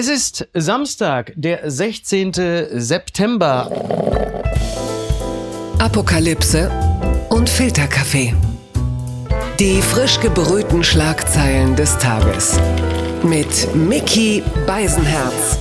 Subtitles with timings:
[0.00, 2.32] Es ist Samstag, der 16.
[2.70, 3.68] September.
[5.80, 6.70] Apokalypse
[7.30, 8.32] und Filterkaffee.
[9.58, 12.60] Die frisch gebrühten Schlagzeilen des Tages.
[13.24, 15.58] Mit Mickey Beisenherz.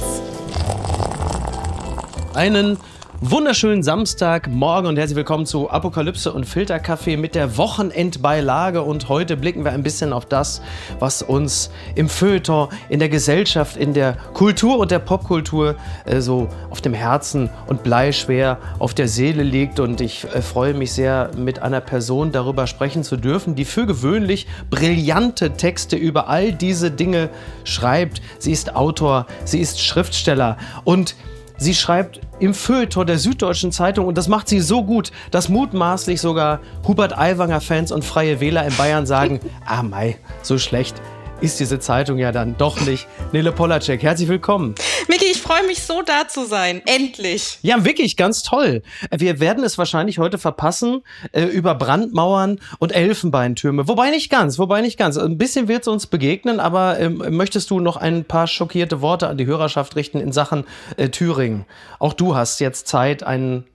[2.36, 2.78] Einen
[3.20, 8.84] Wunderschönen Samstagmorgen und herzlich willkommen zu Apokalypse und Filterkaffee mit der Wochenendbeilage.
[8.84, 10.62] Und heute blicken wir ein bisschen auf das,
[11.00, 16.48] was uns im Feuilleton, in der Gesellschaft, in der Kultur und der Popkultur äh, so
[16.70, 19.80] auf dem Herzen und bleischwer auf der Seele liegt.
[19.80, 23.88] Und ich äh, freue mich sehr, mit einer Person darüber sprechen zu dürfen, die für
[23.88, 27.32] gewöhnlich brillante Texte über all diese Dinge
[27.64, 28.22] schreibt.
[28.38, 31.16] Sie ist Autor, sie ist Schriftsteller und
[31.58, 36.22] Sie schreibt im Feuilleton der Süddeutschen Zeitung und das macht sie so gut, dass mutmaßlich
[36.22, 41.02] sogar Hubert Aiwanger Fans und Freie Wähler in Bayern sagen, ah mei, so schlecht
[41.40, 43.08] ist diese Zeitung ja dann doch nicht.
[43.32, 44.76] Nele Polacek, herzlich willkommen.
[45.08, 46.82] Micky, ich freue mich so da zu sein.
[46.86, 47.60] Endlich.
[47.62, 48.82] Ja, wirklich, ganz toll.
[49.16, 51.04] Wir werden es wahrscheinlich heute verpassen
[51.34, 53.88] äh, über Brandmauern und Elfenbeintürme.
[53.88, 55.18] Wobei nicht ganz, wobei nicht ganz.
[55.18, 59.28] Ein bisschen wird es uns begegnen, aber ähm, möchtest du noch ein paar schockierte Worte
[59.28, 60.66] an die Hörerschaft richten in Sachen
[60.98, 61.66] äh, Thüringen?
[62.00, 63.66] Auch du hast jetzt Zeit, einen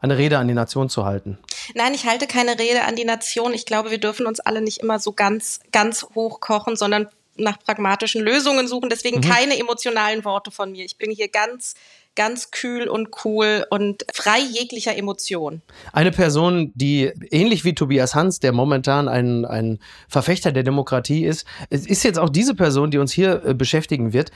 [0.00, 1.38] eine Rede an die Nation zu halten?
[1.74, 3.52] Nein, ich halte keine Rede an die Nation.
[3.54, 7.58] Ich glaube, wir dürfen uns alle nicht immer so ganz, ganz hoch kochen, sondern nach
[7.58, 8.88] pragmatischen Lösungen suchen.
[8.88, 9.22] Deswegen mhm.
[9.22, 10.84] keine emotionalen Worte von mir.
[10.84, 11.74] Ich bin hier ganz,
[12.16, 15.62] ganz kühl und cool und frei jeglicher Emotion.
[15.92, 21.46] Eine Person, die ähnlich wie Tobias Hans, der momentan ein, ein Verfechter der Demokratie ist,
[21.70, 24.32] ist jetzt auch diese Person, die uns hier äh, beschäftigen wird.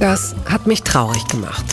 [0.00, 1.64] Das hat mich traurig gemacht.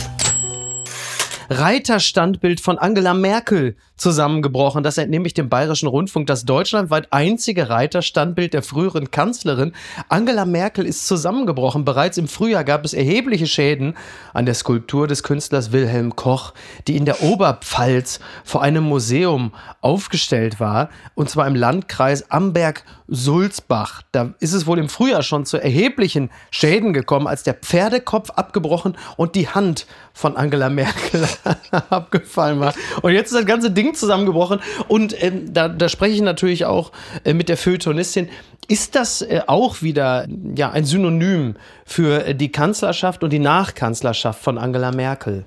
[1.50, 4.82] Reiterstandbild von Angela Merkel zusammengebrochen.
[4.82, 6.26] Das entnehme ich dem Bayerischen Rundfunk.
[6.26, 9.72] Das deutschlandweit einzige Reiterstandbild der früheren Kanzlerin.
[10.08, 11.84] Angela Merkel ist zusammengebrochen.
[11.84, 13.94] Bereits im Frühjahr gab es erhebliche Schäden
[14.32, 16.54] an der Skulptur des Künstlers Wilhelm Koch,
[16.88, 20.88] die in der Oberpfalz vor einem Museum aufgestellt war.
[21.14, 24.02] Und zwar im Landkreis Amberg-Sulzbach.
[24.12, 28.96] Da ist es wohl im Frühjahr schon zu erheblichen Schäden gekommen, als der Pferdekopf abgebrochen
[29.18, 31.28] und die Hand von Angela Merkel
[31.90, 32.72] abgefallen war.
[33.02, 34.60] Und jetzt ist das ganze Ding zusammengebrochen.
[34.88, 36.92] Und ähm, da, da spreche ich natürlich auch
[37.24, 38.28] äh, mit der Feuilletonistin.
[38.68, 44.42] Ist das äh, auch wieder ja, ein Synonym für äh, die Kanzlerschaft und die Nachkanzlerschaft
[44.42, 45.44] von Angela Merkel?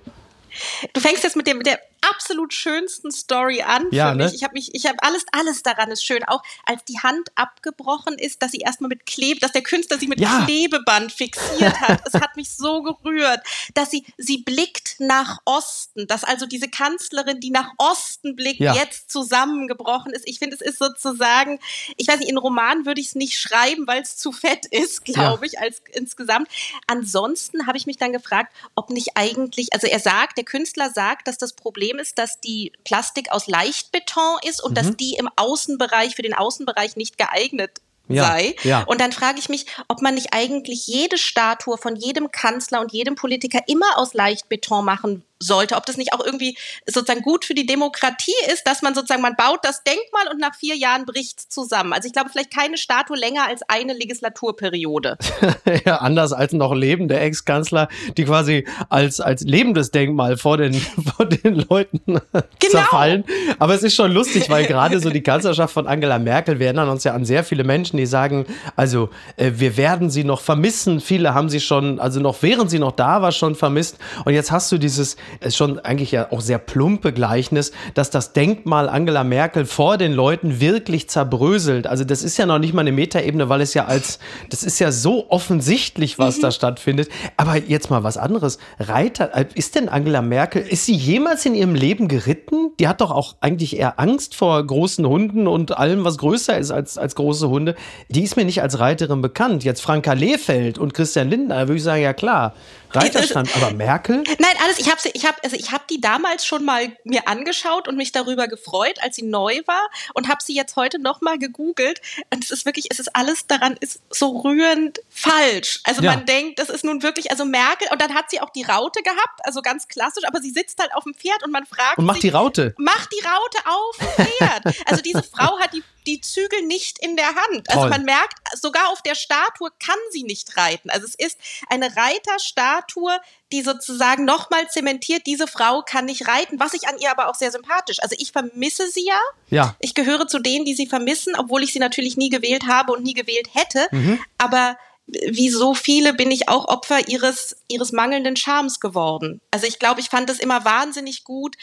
[0.94, 4.32] Du fängst jetzt mit, dem, mit der absolut schönsten Story an ja, für mich.
[4.32, 4.36] Ne?
[4.36, 6.24] Ich habe mich, ich habe alles, alles daran ist schön.
[6.26, 10.08] Auch als die Hand abgebrochen ist, dass sie erstmal mit Klebe, dass der Künstler sie
[10.08, 10.44] mit ja.
[10.46, 12.02] Klebeband fixiert hat.
[12.06, 13.42] es hat mich so gerührt,
[13.74, 18.74] dass sie, sie blickt nach Osten, dass also diese Kanzlerin, die nach Osten blickt, ja.
[18.74, 20.28] jetzt zusammengebrochen ist.
[20.28, 21.60] Ich finde, es ist sozusagen,
[21.98, 25.06] ich weiß nicht, in Roman würde ich es nicht schreiben, weil es zu fett ist,
[25.06, 26.48] glaube ich, als insgesamt.
[26.88, 31.28] Ansonsten habe ich mich dann gefragt, ob nicht eigentlich, also er sagt, der Künstler sagt,
[31.28, 34.76] dass das Problem Problem ist, dass die Plastik aus Leichtbeton ist und mhm.
[34.76, 38.56] dass die im Außenbereich, für den Außenbereich nicht geeignet ja, sei.
[38.64, 38.84] Ja.
[38.84, 42.92] Und dann frage ich mich, ob man nicht eigentlich jede Statue von jedem Kanzler und
[42.92, 47.54] jedem Politiker immer aus Leichtbeton machen sollte, ob das nicht auch irgendwie sozusagen gut für
[47.54, 51.40] die Demokratie ist, dass man sozusagen, man baut das Denkmal und nach vier Jahren bricht
[51.40, 51.94] es zusammen.
[51.94, 55.18] Also ich glaube, vielleicht keine Statue länger als eine Legislaturperiode.
[55.86, 57.88] ja, anders als noch lebende Ex-Kanzler,
[58.18, 60.74] die quasi als, als lebendes Denkmal vor den,
[61.16, 62.42] vor den Leuten genau.
[62.70, 63.24] zerfallen.
[63.60, 66.90] Aber es ist schon lustig, weil gerade so die Kanzlerschaft von Angela Merkel, wir erinnern
[66.90, 68.46] uns ja an sehr viele Menschen, die sagen,
[68.76, 71.00] also äh, wir werden sie noch vermissen.
[71.00, 73.98] Viele haben sie schon, also noch während sie noch da war, schon vermisst.
[74.26, 78.34] Und jetzt hast du dieses, ist schon eigentlich ja auch sehr plumpe Gleichnis, dass das
[78.34, 81.88] Denkmal Angela Merkel vor den Leuten wirklich zerbröselt.
[81.88, 84.80] Also das ist ja noch nicht mal eine Metaebene, weil es ja als, das ist
[84.80, 86.42] ja so offensichtlich, was mhm.
[86.42, 87.10] da stattfindet.
[87.38, 88.58] Aber jetzt mal was anderes.
[88.80, 92.72] Reiter, äh, ist denn Angela Merkel, ist sie jemals in ihrem Leben geritten?
[92.80, 96.72] Die hat doch auch eigentlich eher Angst vor großen Hunden und allem, was größer ist
[96.72, 97.76] als, als große Hunde.
[98.10, 99.64] Die ist mir nicht als Reiterin bekannt.
[99.64, 102.54] Jetzt Franka Lehfeld und Christian Lindner, würde ich sagen, ja klar.
[102.96, 104.24] Reiterstand, aber Merkel?
[104.40, 107.88] Nein, alles, ich habe ich hab, also ich hab die damals schon mal mir angeschaut
[107.88, 111.38] und mich darüber gefreut, als sie neu war und habe sie jetzt heute noch mal
[111.38, 112.02] gegoogelt
[112.32, 115.82] und es ist wirklich, es ist alles daran ist so rührend falsch.
[115.84, 116.16] Also ja.
[116.16, 119.02] man denkt, das ist nun wirklich, also Merkel und dann hat sie auch die Raute
[119.02, 122.06] gehabt, also ganz klassisch, aber sie sitzt halt auf dem Pferd und man fragt Und
[122.06, 122.74] macht sich, die Raute.
[122.78, 124.76] Macht die Raute auf dem Pferd.
[124.90, 127.70] also diese Frau hat die die Zügel nicht in der Hand.
[127.70, 127.90] Also Toll.
[127.90, 130.90] man merkt, sogar auf der Statue kann sie nicht reiten.
[130.90, 131.38] Also es ist
[131.70, 133.18] eine Reiterstatue,
[133.52, 137.36] die sozusagen nochmal zementiert, diese Frau kann nicht reiten, was ich an ihr aber auch
[137.36, 138.02] sehr sympathisch.
[138.02, 139.20] Also ich vermisse sie ja.
[139.50, 139.76] Ja.
[139.80, 143.04] Ich gehöre zu denen, die sie vermissen, obwohl ich sie natürlich nie gewählt habe und
[143.04, 143.88] nie gewählt hätte.
[143.92, 144.20] Mhm.
[144.38, 149.42] Aber wie so viele bin ich auch Opfer ihres, ihres mangelnden Charmes geworden.
[149.52, 151.56] Also ich glaube, ich fand es immer wahnsinnig gut,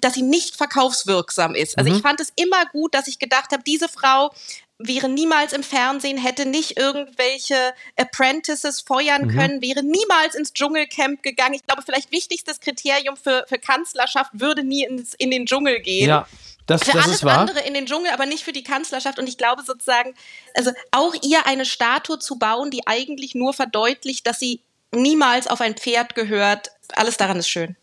[0.00, 1.78] dass sie nicht verkaufswirksam ist.
[1.78, 1.96] Also mhm.
[1.96, 4.30] ich fand es immer gut, dass ich gedacht habe, diese Frau
[4.78, 9.36] wäre niemals im Fernsehen, hätte nicht irgendwelche Apprentices feuern mhm.
[9.36, 11.54] können, wäre niemals ins Dschungelcamp gegangen.
[11.54, 16.08] Ich glaube, vielleicht wichtigstes Kriterium für, für Kanzlerschaft würde nie ins, in den Dschungel gehen.
[16.08, 16.28] Ja.
[16.66, 19.18] Das, für das alles andere in den Dschungel, aber nicht für die Kanzlerschaft.
[19.18, 20.14] Und ich glaube sozusagen,
[20.54, 24.60] also auch ihr eine Statue zu bauen, die eigentlich nur verdeutlicht, dass sie
[24.92, 27.74] niemals auf ein Pferd gehört, alles daran ist schön.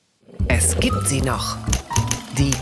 [0.47, 1.57] Es gibt sie noch.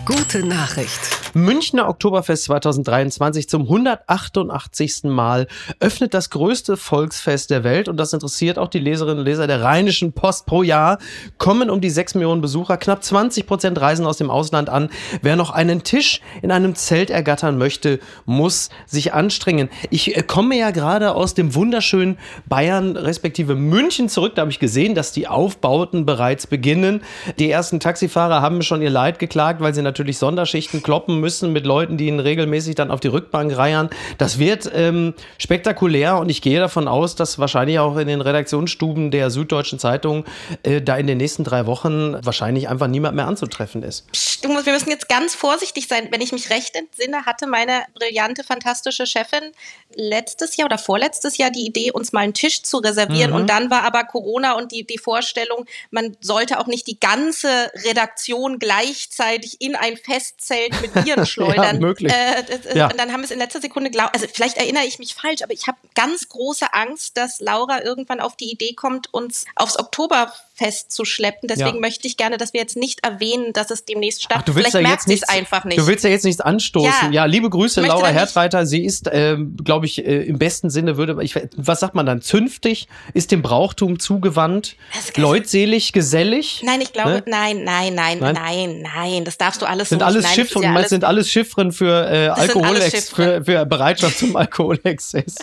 [0.05, 1.22] Gute Nachricht.
[1.35, 5.05] Münchner Oktoberfest 2023 zum 188.
[5.05, 5.47] Mal
[5.79, 9.63] öffnet das größte Volksfest der Welt und das interessiert auch die Leserinnen und Leser der
[9.63, 10.99] Rheinischen Post pro Jahr.
[11.39, 14.89] Kommen um die 6 Millionen Besucher, knapp 20 Prozent reisen aus dem Ausland an.
[15.23, 19.69] Wer noch einen Tisch in einem Zelt ergattern möchte, muss sich anstrengen.
[19.89, 24.35] Ich äh, komme ja gerade aus dem wunderschönen Bayern respektive München zurück.
[24.35, 27.01] Da habe ich gesehen, dass die Aufbauten bereits beginnen.
[27.39, 31.65] Die ersten Taxifahrer haben schon ihr Leid geklagt, weil sie natürlich Sonderschichten kloppen müssen mit
[31.65, 33.89] Leuten, die ihn regelmäßig dann auf die Rückbank reiern.
[34.17, 39.09] Das wird ähm, spektakulär und ich gehe davon aus, dass wahrscheinlich auch in den Redaktionsstuben
[39.09, 40.25] der Süddeutschen Zeitung
[40.63, 44.11] äh, da in den nächsten drei Wochen wahrscheinlich einfach niemand mehr anzutreffen ist.
[44.11, 46.09] Psst, wir müssen jetzt ganz vorsichtig sein.
[46.11, 49.51] Wenn ich mich recht entsinne, hatte meine brillante, fantastische Chefin
[49.95, 53.31] letztes Jahr oder vorletztes Jahr die Idee, uns mal einen Tisch zu reservieren.
[53.31, 53.37] Mhm.
[53.37, 57.71] Und dann war aber Corona und die, die Vorstellung, man sollte auch nicht die ganze
[57.85, 61.63] Redaktion gleichzeitig in ein Festzelt mit Viren schleudern.
[61.63, 62.11] ja, möglich.
[62.11, 62.87] Äh, das, ja.
[62.87, 63.91] Und dann haben wir es in letzter Sekunde.
[64.11, 68.19] Also vielleicht erinnere ich mich falsch, aber ich habe ganz große Angst, dass Laura irgendwann
[68.19, 71.47] auf die Idee kommt, uns aufs Oktober festzuschleppen.
[71.47, 71.79] Deswegen ja.
[71.79, 74.47] möchte ich gerne, dass wir jetzt nicht erwähnen, dass es demnächst stattfindet.
[74.47, 75.79] Du willst Vielleicht ja jetzt nichts, einfach nicht.
[75.79, 77.11] Du willst ja jetzt nichts anstoßen.
[77.11, 78.65] Ja, ja liebe Grüße, Laura Hertreiter.
[78.65, 82.21] Sie ist, äh, glaube ich, äh, im besten Sinne würde ich, was sagt man dann,
[82.21, 84.75] zünftig, ist dem Brauchtum zugewandt,
[85.15, 86.61] leutselig, gesellig.
[86.63, 87.23] Nein, ich glaube, ne?
[87.25, 90.35] nein, nein, nein, nein, nein, nein, das darfst du alles sind so alles nicht.
[90.35, 95.35] Chiffren, ja alles, sind alles Chiffren für äh, Alkoholex, für, für Bereitschaft zum Alkoholexzess.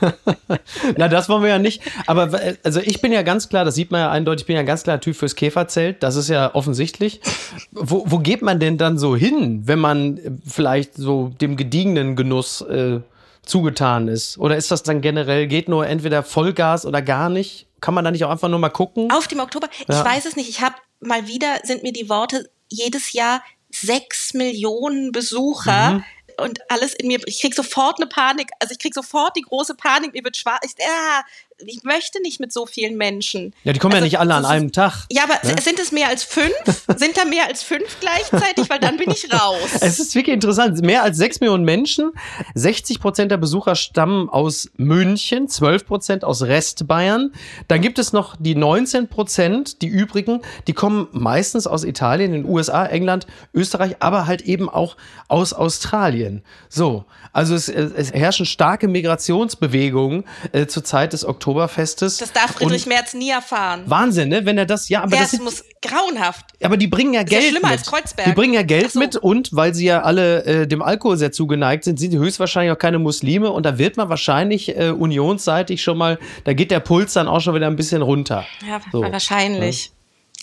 [0.96, 1.82] Na, das wollen wir ja nicht.
[2.06, 4.56] Aber äh, also ich bin ja ganz klar, das sieht man ja eindeutig, ich bin
[4.56, 6.02] ja ein ganz klar Typ fürs Käferzelt.
[6.02, 7.22] Das ist ja offensichtlich.
[7.70, 12.60] Wo, wo geht man denn dann so hin, wenn man vielleicht so dem gediegenen Genuss
[12.60, 13.00] äh,
[13.42, 14.36] zugetan ist?
[14.36, 17.66] Oder ist das dann generell, geht nur entweder Vollgas oder gar nicht?
[17.80, 19.10] Kann man da nicht auch einfach nur mal gucken?
[19.10, 19.70] Auf dem Oktober?
[19.88, 19.98] Ja.
[19.98, 20.50] Ich weiß es nicht.
[20.50, 25.92] Ich habe mal wieder, sind mir die Worte jedes Jahr sechs Millionen Besucher.
[25.92, 26.04] Mhm
[26.36, 29.74] und alles in mir, ich krieg sofort eine Panik, also ich krieg sofort die große
[29.76, 31.22] Panik, mir wird schwarz, ich, ah,
[31.58, 33.54] ich möchte nicht mit so vielen Menschen.
[33.62, 35.06] Ja, die kommen also, ja nicht alle an einem Tag.
[35.10, 35.60] Ja, aber ne?
[35.60, 36.52] sind es mehr als fünf?
[36.96, 38.68] sind da mehr als fünf gleichzeitig?
[38.68, 39.58] Weil dann bin ich raus.
[39.80, 40.80] Es ist wirklich interessant.
[40.82, 42.12] Mehr als sechs Millionen Menschen.
[42.54, 47.32] 60 Prozent der Besucher stammen aus München, 12 Prozent aus Restbayern.
[47.68, 52.44] Dann gibt es noch die 19 Prozent, die übrigen, die kommen meistens aus Italien, den
[52.46, 54.96] USA, England, Österreich, aber halt eben auch
[55.28, 56.42] aus Australien.
[56.68, 61.43] So, also es, es herrschen starke Migrationsbewegungen äh, zur Zeit des Oktober.
[61.44, 62.16] Oktoberfestes.
[62.18, 63.82] Das darf Friedrich und Merz nie erfahren.
[63.86, 64.46] Wahnsinn, ne?
[64.46, 66.46] Wenn er das, ja, aber das, das muss grauenhaft.
[66.62, 67.78] Aber die bringen ja das Geld ist ja schlimmer mit.
[67.78, 68.28] als Kreuzberg.
[68.28, 68.98] Die bringen ja Geld so.
[68.98, 72.72] mit und weil sie ja alle äh, dem Alkohol sehr zugeneigt sind, sind sie höchstwahrscheinlich
[72.72, 76.80] auch keine Muslime und da wird man wahrscheinlich äh, unionsseitig schon mal, da geht der
[76.80, 78.46] Puls dann auch schon wieder ein bisschen runter.
[78.66, 79.02] Ja, so.
[79.02, 79.86] wahrscheinlich.
[79.86, 79.90] Ja.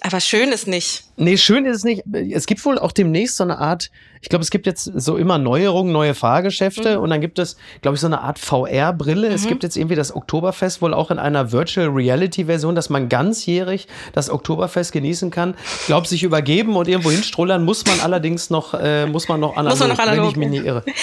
[0.04, 1.04] Aber schön ist nicht.
[1.18, 2.04] Nee, schön ist es nicht.
[2.32, 5.40] Es gibt wohl auch demnächst so eine Art, ich glaube, es gibt jetzt so immer
[5.40, 7.04] Neuerungen, neue Fahrgeschäfte mhm.
[7.04, 9.30] und dann gibt es, glaube ich, so eine Art VR-Brille.
[9.30, 9.36] Mhm.
[9.36, 13.88] Es gibt jetzt irgendwie das Oktoberfest wohl auch in einer Virtual Reality-Version, dass man ganzjährig
[14.14, 15.56] das Oktoberfest genießen kann.
[15.82, 19.58] Ich glaube, sich übergeben und irgendwo hinstrullern muss man allerdings noch, äh, muss man noch
[19.58, 20.24] analog, muss man noch analog.
[20.24, 20.84] wenn ich mich nicht irre.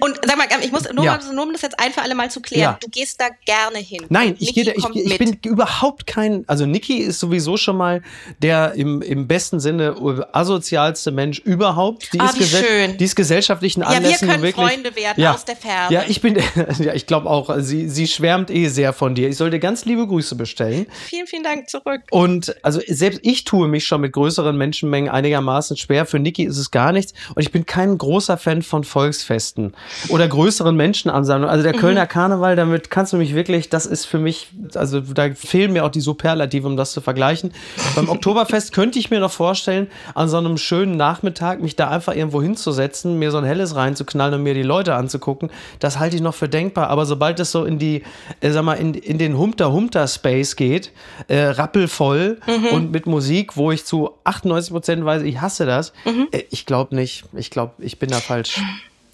[0.00, 1.16] Und sag mal, ich muss nur, ja.
[1.16, 2.78] mal, nur um das jetzt ein für alle Mal zu klären, ja.
[2.78, 4.04] du gehst da gerne hin.
[4.10, 8.02] Nein, ich gehe ich, ich bin überhaupt kein, also Niki ist sowieso schon mal
[8.42, 9.94] der im, im besten Sinne
[10.32, 12.12] asozialste Mensch überhaupt.
[12.12, 12.96] Die, ah, ist, gesell schön.
[12.96, 14.66] die ist gesellschaftlichen Anlässen ja, wir können wirklich.
[14.66, 15.34] Freunde werden ja.
[15.34, 15.94] aus der Ferne.
[15.94, 16.36] Ja, ich bin,
[16.78, 19.28] ja, ich glaube auch, sie, sie schwärmt eh sehr von dir.
[19.28, 20.86] Ich soll dir ganz liebe Grüße bestellen.
[21.06, 22.02] Vielen, vielen Dank zurück.
[22.10, 26.06] Und also selbst ich tue mich schon mit größeren Menschenmengen einigermaßen schwer.
[26.06, 27.12] Für Niki ist es gar nichts.
[27.34, 29.74] Und ich bin kein großer Fan von Volksfesten
[30.08, 31.50] oder größeren Menschenansammlungen.
[31.50, 31.80] Also der mhm.
[31.80, 35.84] Kölner Karneval, damit kannst du mich wirklich, das ist für mich, also da fehlen mir
[35.84, 37.52] auch die Superlative, um das zu vergleichen.
[37.94, 42.14] Beim Oktoberfest könnte ich mir noch vorstellen, an so einem schönen Nachmittag mich da einfach
[42.14, 45.50] irgendwo hinzusetzen, mir so ein helles reinzuknallen und mir die Leute anzugucken.
[45.80, 46.88] Das halte ich noch für denkbar.
[46.88, 48.02] Aber sobald es so in die,
[48.40, 50.92] äh, sag mal, in, in den Humter-Humter-Space geht,
[51.28, 52.66] äh, rappelvoll mhm.
[52.68, 56.28] und mit Musik, wo ich zu 98 Prozent weiß, ich hasse das, mhm.
[56.30, 57.24] äh, ich glaube nicht.
[57.32, 58.60] Ich glaube, ich bin da falsch.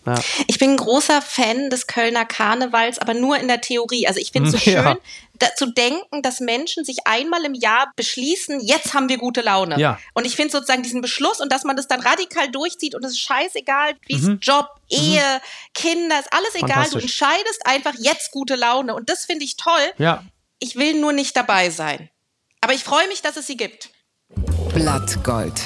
[0.07, 0.15] Ja.
[0.47, 4.07] Ich bin ein großer Fan des Kölner Karnevals, aber nur in der Theorie.
[4.07, 4.97] Also ich finde es so schön,
[5.57, 9.79] zu denken, dass Menschen sich einmal im Jahr beschließen, jetzt haben wir gute Laune.
[9.79, 9.99] Ja.
[10.15, 13.13] Und ich finde sozusagen diesen Beschluss und dass man das dann radikal durchzieht und es
[13.13, 14.39] ist scheißegal, wie es mhm.
[14.41, 15.41] Job, Ehe, mhm.
[15.75, 16.89] Kinder, ist alles egal.
[16.91, 18.95] Du entscheidest einfach jetzt gute Laune.
[18.95, 19.93] Und das finde ich toll.
[19.99, 20.25] Ja.
[20.59, 22.11] Ich will nur nicht dabei sein.
[22.61, 23.91] Aber ich freue mich, dass es sie gibt.
[24.75, 25.61] Blattgold.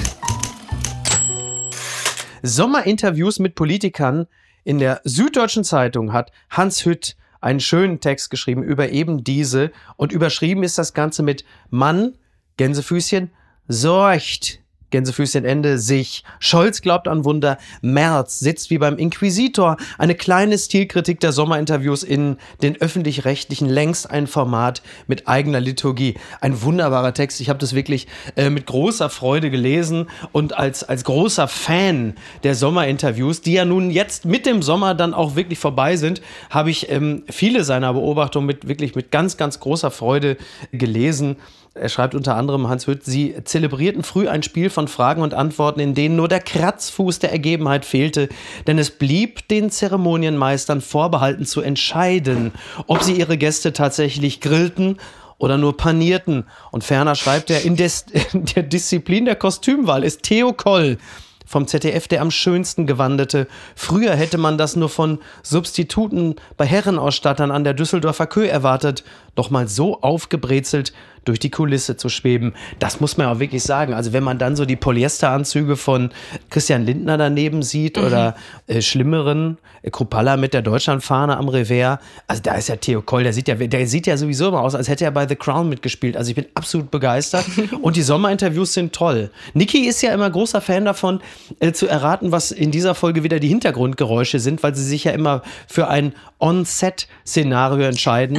[2.41, 4.27] Sommerinterviews mit Politikern
[4.63, 9.71] in der Süddeutschen Zeitung hat Hans Hütt einen schönen Text geschrieben über eben diese.
[9.97, 12.17] Und überschrieben ist das Ganze mit Mann,
[12.57, 13.29] Gänsefüßchen,
[13.67, 14.61] sorgt
[14.91, 16.23] Gänsefüßchen Ende, sich.
[16.39, 17.57] Scholz glaubt an Wunder.
[17.81, 19.77] Merz sitzt wie beim Inquisitor.
[19.97, 26.15] Eine kleine Stilkritik der Sommerinterviews in den öffentlich-rechtlichen, längst ein Format mit eigener Liturgie.
[26.39, 27.41] Ein wunderbarer Text.
[27.41, 32.13] Ich habe das wirklich äh, mit großer Freude gelesen und als, als großer Fan
[32.43, 36.69] der Sommerinterviews, die ja nun jetzt mit dem Sommer dann auch wirklich vorbei sind, habe
[36.69, 40.37] ich ähm, viele seiner Beobachtungen mit wirklich mit ganz, ganz großer Freude
[40.71, 41.37] gelesen.
[41.77, 45.81] Er schreibt unter anderem, Hans Hütt, Sie zelebrierten früh ein Spiel von Fragen und Antworten,
[45.81, 48.29] in denen nur der Kratzfuß der Ergebenheit fehlte,
[48.65, 52.53] denn es blieb den Zeremonienmeistern vorbehalten zu entscheiden,
[52.87, 54.99] ob sie ihre Gäste tatsächlich grillten
[55.37, 56.45] oder nur panierten.
[56.71, 60.97] Und ferner schreibt er, in, des, in der Disziplin der Kostümwahl ist Theo Koll
[61.45, 63.47] vom ZDF der am schönsten gewandete.
[63.75, 69.03] Früher hätte man das nur von Substituten bei Herrenausstattern an der Düsseldorfer Kö erwartet.
[69.35, 70.91] Doch mal so aufgebrezelt
[71.25, 72.53] durch die Kulisse zu schweben.
[72.79, 73.93] Das muss man auch wirklich sagen.
[73.93, 76.11] Also wenn man dann so die Polyesteranzüge von
[76.49, 78.05] Christian Lindner daneben sieht mhm.
[78.05, 78.35] oder
[78.67, 83.23] äh, schlimmeren äh, Krupalla mit der Deutschlandfahne am Revers, also da ist ja Theo Koll,
[83.23, 85.67] der sieht ja, der sieht ja sowieso immer aus, als hätte er bei The Crown
[85.67, 86.15] mitgespielt.
[86.15, 87.45] Also ich bin absolut begeistert
[87.81, 89.31] und die Sommerinterviews sind toll.
[89.53, 91.21] Niki ist ja immer großer Fan davon,
[91.59, 95.11] äh, zu erraten, was in dieser Folge wieder die Hintergrundgeräusche sind, weil sie sich ja
[95.11, 96.13] immer für ein
[96.45, 98.37] On-Set-Szenario entscheiden.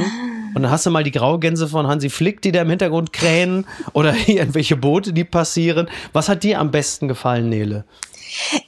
[0.55, 3.67] Und dann hast du mal die Graugänse von Hansi Flick, die da im Hintergrund krähen
[3.93, 5.89] oder irgendwelche Boote, die passieren.
[6.13, 7.85] Was hat dir am besten gefallen, Nele?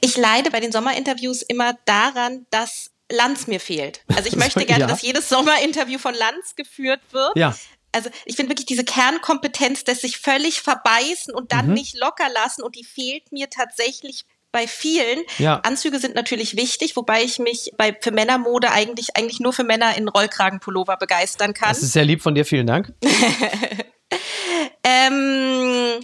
[0.00, 4.04] Ich leide bei den Sommerinterviews immer daran, dass Lanz mir fehlt.
[4.14, 4.86] Also ich möchte gerne, ja.
[4.86, 7.36] dass jedes Sommerinterview von Lanz geführt wird.
[7.36, 7.56] Ja.
[7.92, 11.74] Also ich finde wirklich diese Kernkompetenz, dass sich völlig verbeißen und dann mhm.
[11.74, 15.20] nicht locker lassen und die fehlt mir tatsächlich bei vielen.
[15.38, 15.60] Ja.
[15.60, 19.96] Anzüge sind natürlich wichtig, wobei ich mich bei für Männermode eigentlich eigentlich nur für Männer
[19.96, 21.70] in Rollkragenpullover begeistern kann.
[21.70, 22.92] Das ist sehr lieb von dir, vielen Dank.
[24.84, 26.00] ähm,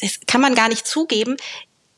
[0.00, 1.36] das kann man gar nicht zugeben.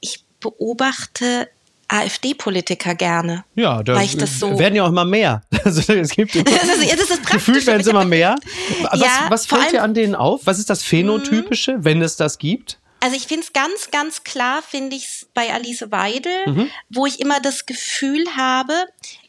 [0.00, 1.49] Ich beobachte
[1.88, 3.45] AfD-Politiker gerne.
[3.55, 5.43] Ja, da so werden ja auch immer mehr.
[5.64, 8.37] Also es gibt das ist, das ist gefühlt werden es immer mehr.
[8.90, 10.43] Was, ja, was fällt dir an denen auf?
[10.45, 11.85] Was ist das Phänotypische, mhm.
[11.85, 12.78] wenn es das gibt?
[13.00, 16.71] Also ich finde es ganz, ganz klar, finde ich es bei Alice Weidel, mhm.
[16.88, 18.75] wo ich immer das Gefühl habe,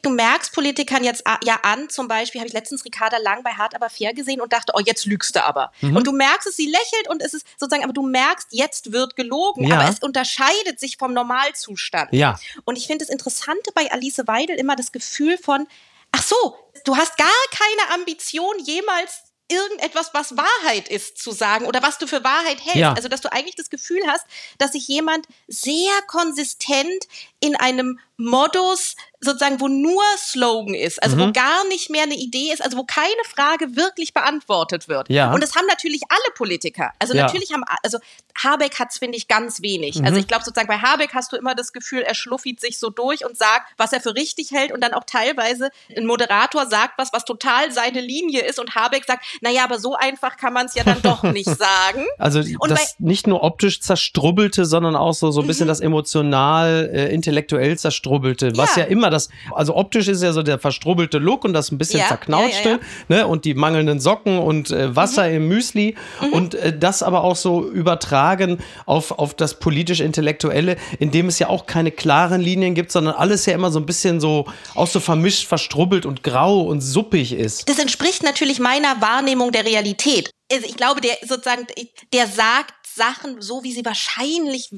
[0.02, 3.76] du merkst Politikern jetzt ja an, zum Beispiel habe ich letztens Ricarda Lang bei Hart
[3.76, 5.72] aber fair gesehen und dachte, oh, jetzt lügst du aber.
[5.82, 5.96] Mhm.
[5.96, 9.16] Und du merkst es, sie lächelt und es ist sozusagen, aber du merkst, jetzt wird
[9.16, 9.80] gelogen, ja.
[9.80, 12.12] aber es unterscheidet sich vom Normalzustand.
[12.14, 12.40] Ja.
[12.66, 15.68] Und ich finde das Interessante bei Alice Weidel immer das Gefühl von,
[16.12, 21.82] ach so, du hast gar keine Ambition, jemals irgendetwas, was Wahrheit ist, zu sagen oder
[21.82, 22.76] was du für Wahrheit hältst.
[22.76, 22.94] Ja.
[22.94, 24.26] Also, dass du eigentlich das Gefühl hast,
[24.58, 27.08] dass sich jemand sehr konsistent
[27.40, 31.22] in einem Modus sozusagen, wo nur Slogan ist, also mhm.
[31.22, 35.10] wo gar nicht mehr eine Idee ist, also wo keine Frage wirklich beantwortet wird.
[35.10, 35.34] Ja.
[35.34, 36.92] Und das haben natürlich alle Politiker.
[37.00, 37.26] Also ja.
[37.26, 37.98] natürlich haben, also
[38.42, 40.00] Habeck hat's finde ich ganz wenig.
[40.00, 40.06] Mhm.
[40.06, 42.90] Also ich glaube sozusagen bei Habeck hast du immer das Gefühl, er schluffit sich so
[42.90, 46.98] durch und sagt, was er für richtig hält und dann auch teilweise ein Moderator sagt
[46.98, 50.68] was, was total seine Linie ist und Habeck sagt, naja, aber so einfach kann man
[50.68, 52.06] es ja dann doch nicht sagen.
[52.18, 55.70] Also und das nicht nur optisch zerstrubbelte, sondern auch so, so ein bisschen mhm.
[55.70, 58.84] das emotional, äh, intellektuell zerstrubbelte, was ja.
[58.84, 62.00] ja immer das, also optisch ist ja so der verstrubbelte Look und das ein bisschen
[62.00, 65.36] ja, zerknautschte, ja, ne, und die mangelnden Socken und äh, Wasser mhm.
[65.36, 66.34] im Müsli mhm.
[66.34, 71.50] und äh, das aber auch so übertragen auf, auf das politisch-intellektuelle, in dem es ja
[71.50, 75.00] auch keine klaren Linien gibt, sondern alles ja immer so ein bisschen so, auch so
[75.00, 77.70] vermischt, verstrubbelt und grau und suppig ist.
[77.70, 80.32] Das entspricht natürlich meiner Wahrnehmung der Realität.
[80.52, 81.68] Also ich glaube, der sozusagen,
[82.14, 84.72] der sagt Sachen so, wie sie wahrscheinlich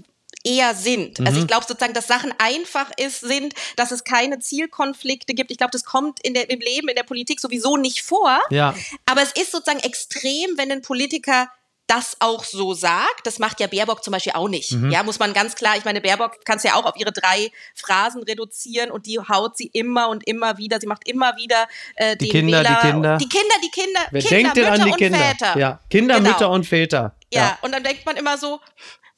[0.43, 1.19] eher sind.
[1.19, 1.27] Also mhm.
[1.27, 5.51] Also ich glaube sozusagen, dass Sachen einfach ist, sind, dass es keine Zielkonflikte gibt.
[5.51, 8.39] Ich glaube, das kommt in der, im Leben, in der Politik sowieso nicht vor.
[8.49, 8.75] Ja.
[9.05, 11.49] Aber es ist sozusagen extrem, wenn ein Politiker
[11.91, 13.25] das auch so sagt.
[13.25, 14.71] Das macht ja Baerbock zum Beispiel auch nicht.
[14.71, 14.91] Mhm.
[14.91, 18.23] Ja, muss man ganz klar, ich meine, Baerbock kannst ja auch auf ihre drei Phrasen
[18.23, 20.79] reduzieren und die haut sie immer und immer wieder.
[20.79, 23.17] Sie macht immer wieder äh, die Kinder, Wähler, die Kinder.
[23.17, 23.99] Die Kinder, die Kinder.
[24.11, 25.19] Wer Kinder, denkt denn Mütter an die Kinder?
[25.19, 25.59] Väter.
[25.59, 26.29] Ja, Kinder, genau.
[26.29, 27.15] Mütter und Väter.
[27.33, 27.41] Ja.
[27.41, 28.59] ja, und dann denkt man immer so,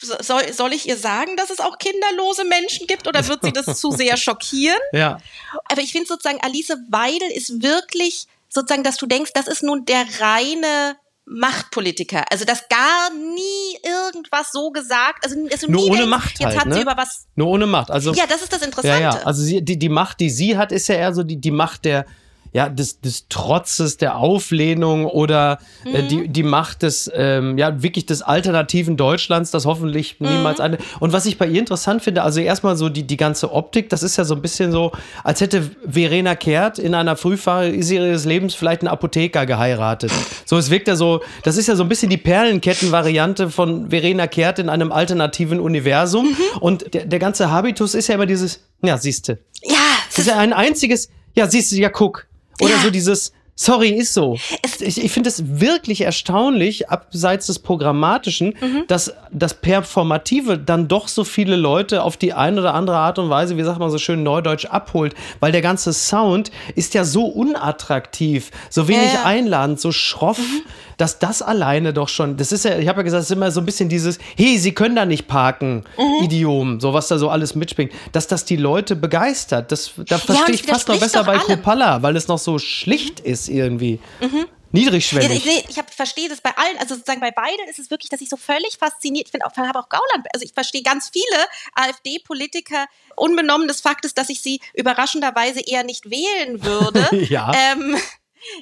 [0.03, 3.79] soll, soll ich ihr sagen, dass es auch kinderlose Menschen gibt oder wird sie das
[3.79, 4.79] zu sehr schockieren?
[4.91, 5.17] Ja.
[5.65, 9.85] Aber ich finde sozusagen, Alice Weidel ist wirklich sozusagen, dass du denkst, das ist nun
[9.85, 10.95] der reine
[11.25, 12.25] Machtpolitiker.
[12.31, 16.59] Also dass gar nie irgendwas so gesagt, also, also nur ohne denkst, Macht jetzt halt,
[16.59, 16.75] hat ne?
[16.75, 17.25] sie über was.
[17.35, 17.91] Nur ohne Macht.
[17.91, 19.01] Also ja, das ist das Interessante.
[19.01, 19.23] Ja, ja.
[19.23, 21.85] Also sie, die, die Macht, die sie hat, ist ja eher so die, die Macht
[21.85, 22.05] der
[22.53, 25.95] ja, des, des Trotzes, der Auflehnung oder äh, mhm.
[25.95, 30.29] äh, die, die Macht des, ähm, ja, wirklich des alternativen Deutschlands, das hoffentlich mhm.
[30.29, 30.77] niemals eine.
[30.99, 34.03] Und was ich bei ihr interessant finde, also erstmal so die, die ganze Optik, das
[34.03, 34.91] ist ja so ein bisschen so,
[35.23, 40.11] als hätte Verena Kehrt in einer Frühphase ihres Lebens vielleicht einen Apotheker geheiratet.
[40.45, 44.27] So, es wirkt ja so, das ist ja so ein bisschen die Perlenketten-Variante von Verena
[44.27, 46.27] Kehrt in einem alternativen Universum.
[46.27, 46.57] Mhm.
[46.59, 49.39] Und der, der ganze Habitus ist ja immer dieses, ja, siehste.
[49.63, 49.75] Ja.
[50.09, 52.27] Das ist ja ein einziges, ja, siehst du, ja, guck.
[52.59, 52.79] Oder ja.
[52.79, 54.37] so dieses, sorry, ist so.
[54.79, 58.83] Ich ich finde es wirklich erstaunlich, abseits des Programmatischen, mhm.
[58.87, 63.29] dass das Performative dann doch so viele Leute auf die eine oder andere Art und
[63.29, 65.13] Weise, wie sagt man so schön neudeutsch, abholt.
[65.39, 69.23] Weil der ganze Sound ist ja so unattraktiv, so wenig ja.
[69.23, 70.39] einladend, so schroff.
[70.39, 70.63] Mhm
[70.97, 73.51] dass das alleine doch schon, das ist ja, ich habe ja gesagt, es ist immer
[73.51, 76.23] so ein bisschen dieses, hey, sie können da nicht parken, mhm.
[76.23, 79.71] Idiom, so was da so alles mitspringt, dass das die Leute begeistert.
[79.71, 83.19] Das, da verstehe ja, ich fast noch besser bei Kopalla, weil es noch so schlicht
[83.19, 83.99] ist irgendwie.
[84.21, 84.45] Mhm.
[84.73, 85.45] Niedrigschwellig.
[85.45, 88.21] Ja, ich, ich verstehe das bei allen, also sozusagen bei beiden ist es wirklich, dass
[88.21, 91.45] ich so völlig fasziniert, ich finde auch, habe auch Gauland, also ich verstehe ganz viele
[91.75, 97.07] AfD-Politiker, unbenommen des Faktes, dass ich sie überraschenderweise eher nicht wählen würde.
[97.29, 97.51] ja.
[97.53, 97.95] Ähm,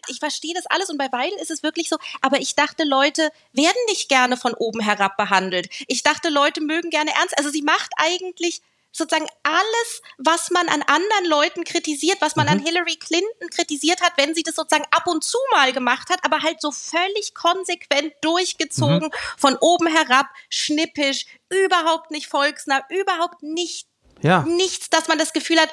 [0.08, 3.32] ich verstehe das alles und bei beiden ist es wirklich so, aber ich dachte, Leute
[3.54, 5.70] werden nicht gerne von oben herab behandelt.
[5.88, 7.38] Ich dachte, Leute mögen gerne ernst.
[7.38, 8.62] Also sie macht eigentlich
[8.92, 12.54] sozusagen alles, was man an anderen Leuten kritisiert, was man mhm.
[12.54, 16.24] an Hillary Clinton kritisiert hat, wenn sie das sozusagen ab und zu mal gemacht hat,
[16.24, 19.38] aber halt so völlig konsequent durchgezogen, mhm.
[19.38, 23.88] von oben herab, schnippisch, überhaupt nicht volksnah, überhaupt nicht
[24.22, 24.44] ja.
[24.44, 25.70] nichts, dass man das Gefühl hat.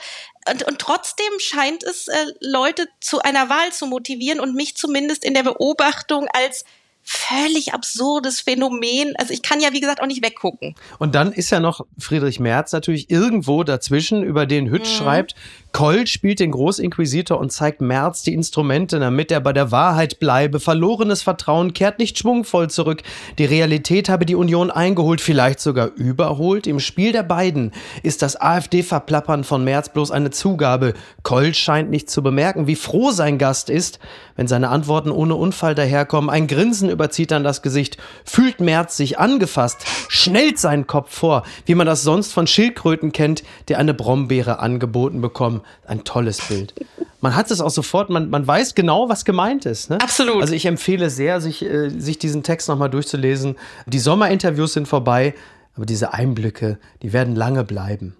[0.50, 5.24] Und, und trotzdem scheint es äh, Leute zu einer Wahl zu motivieren und mich zumindest
[5.24, 6.64] in der Beobachtung als
[7.08, 9.14] völlig absurdes Phänomen.
[9.16, 10.74] Also ich kann ja, wie gesagt, auch nicht weggucken.
[10.98, 14.86] Und dann ist ja noch Friedrich Merz natürlich irgendwo dazwischen, über den Hütt mhm.
[14.86, 15.34] schreibt,
[15.72, 20.60] Koll spielt den Großinquisitor und zeigt Merz die Instrumente, damit er bei der Wahrheit bleibe.
[20.60, 23.02] Verlorenes Vertrauen kehrt nicht schwungvoll zurück.
[23.38, 26.66] Die Realität habe die Union eingeholt, vielleicht sogar überholt.
[26.66, 30.94] Im Spiel der beiden ist das AfD-Verplappern von Merz bloß eine Zugabe.
[31.22, 33.98] Koll scheint nicht zu bemerken, wie froh sein Gast ist,
[34.36, 36.30] wenn seine Antworten ohne Unfall daherkommen.
[36.30, 37.96] Ein Grinsen überzieht dann das Gesicht.
[38.24, 43.44] Fühlt Merz sich angefasst, schnellt seinen Kopf vor, wie man das sonst von Schildkröten kennt,
[43.68, 46.74] die eine Brombeere angeboten bekommen ein tolles Bild.
[47.20, 49.90] Man hat es auch sofort, man, man weiß genau, was gemeint ist.
[49.90, 50.00] Ne?
[50.00, 50.40] Absolut.
[50.40, 53.56] Also ich empfehle sehr, sich, äh, sich diesen Text nochmal durchzulesen.
[53.86, 55.34] Die Sommerinterviews sind vorbei,
[55.74, 58.16] aber diese Einblicke, die werden lange bleiben.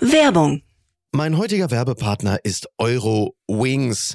[0.00, 0.62] Werbung.
[1.12, 4.14] Mein heutiger Werbepartner ist Euro Wings.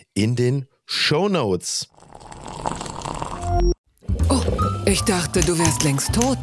[0.13, 1.87] in den Show Notes.
[4.29, 4.41] Oh,
[4.85, 6.37] ich dachte, du wärst längst tot.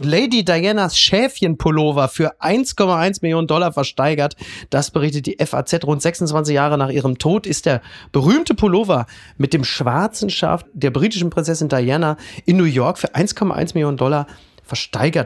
[0.00, 4.36] Lady Dianas Schäfchenpullover für 1,1 Millionen Dollar versteigert.
[4.68, 5.84] Das berichtet die FAZ.
[5.84, 7.80] Rund 26 Jahre nach ihrem Tod ist der
[8.10, 9.06] berühmte Pullover
[9.38, 14.26] mit dem schwarzen Schaf der britischen Prinzessin Diana in New York für 1,1 Millionen Dollar
[14.26, 14.53] versteigert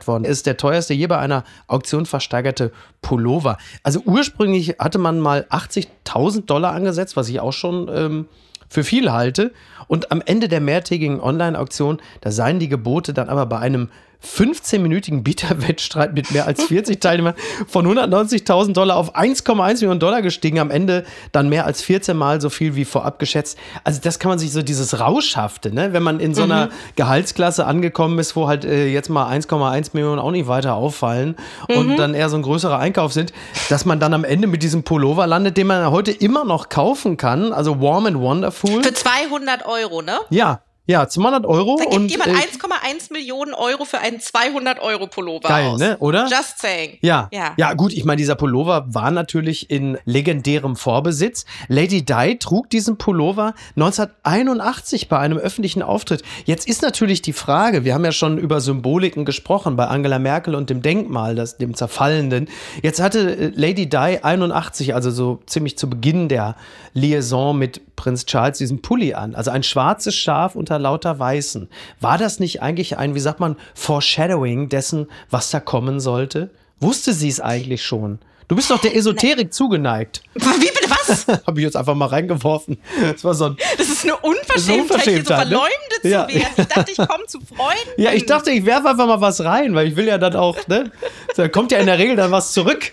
[0.07, 0.25] worden.
[0.25, 2.73] Es ist der teuerste je bei einer Auktion versteigerte
[3.03, 3.59] Pullover.
[3.83, 8.29] Also ursprünglich hatte man mal 80.000 Dollar angesetzt, was ich auch schon ähm,
[8.69, 9.53] für viel halte.
[9.87, 13.89] Und am Ende der mehrtägigen Online-Auktion, da seien die Gebote dann aber bei einem
[14.25, 17.35] 15-minütigen Bieterwettstreit mit mehr als 40 Teilnehmern
[17.67, 20.59] von 190.000 Dollar auf 1,1 Millionen Dollar gestiegen.
[20.59, 23.59] Am Ende dann mehr als 14 Mal so viel wie vorab geschätzt.
[23.85, 25.93] Also das kann man sich so dieses Rauschhafte, ne?
[25.93, 26.71] wenn man in so einer mhm.
[26.97, 31.37] Gehaltsklasse angekommen ist, wo halt äh, jetzt mal 1,1 Millionen auch nicht weiter auffallen
[31.69, 31.77] mhm.
[31.77, 33.33] und dann eher so ein größerer Einkauf sind,
[33.69, 37.17] dass man dann am Ende mit diesem Pullover landet, den man heute immer noch kaufen
[37.17, 37.53] kann.
[37.53, 38.83] Also Warm and Wonderful.
[38.83, 40.19] Für 200 Euro, ne?
[40.31, 41.77] Ja, ja, 200 Euro.
[41.77, 45.79] Da gibt und, jemand äh, 1,1 Millionen Euro für einen 200 Euro Pullover geil, aus.
[45.79, 45.99] ne?
[45.99, 46.27] Oder?
[46.29, 46.97] Just saying.
[47.03, 47.29] Ja.
[47.31, 47.53] ja.
[47.59, 51.45] Ja, gut, ich meine, dieser Pullover war natürlich in legendärem Vorbesitz.
[51.69, 56.23] Lady Di trug diesen Pullover 1981 bei einem öffentlichen Auftritt.
[56.47, 60.55] Jetzt ist natürlich die Frage, wir haben ja schon über Symboliken gesprochen bei Angela Merkel
[60.55, 62.49] und dem Denkmal, das, dem Zerfallenden.
[62.83, 66.57] Jetzt hatte äh, Lady Di 81, also so ziemlich zu Beginn der
[66.95, 69.35] Liaison mit Prinz Charles, diesen Pulli an.
[69.35, 71.69] Also ein schwarzes Schaf unter lauter Weißen.
[72.01, 76.51] War das nicht eigentlich ein, wie sagt man, Foreshadowing dessen, was da kommen sollte?
[76.79, 78.21] Wusste sie es eigentlich schon?
[78.47, 80.23] Du bist doch der Esoterik zugeneigt.
[80.35, 81.27] Wie bitte was?
[81.47, 82.79] Habe ich jetzt einfach mal reingeworfen.
[83.03, 83.57] Das war so ein.
[83.77, 85.41] Das ist eine Unverschämtheit, Unverschämtheit so ne?
[85.41, 86.11] verleumdet ne?
[86.11, 86.55] zu werden.
[86.57, 87.91] Ich dachte, ich komme zu Freunden.
[88.03, 90.57] Ja, ich dachte, ich werfe einfach mal was rein, weil ich will ja dann auch,
[90.69, 90.91] ne?
[91.37, 92.93] Da kommt ja in der Regel dann was zurück.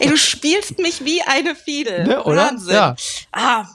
[0.00, 2.04] Ey, du spielst mich wie eine Fiedel.
[2.06, 2.46] Ne, oder?
[2.46, 2.74] Wahnsinn.
[2.74, 2.96] Ja.
[3.32, 3.66] Ah,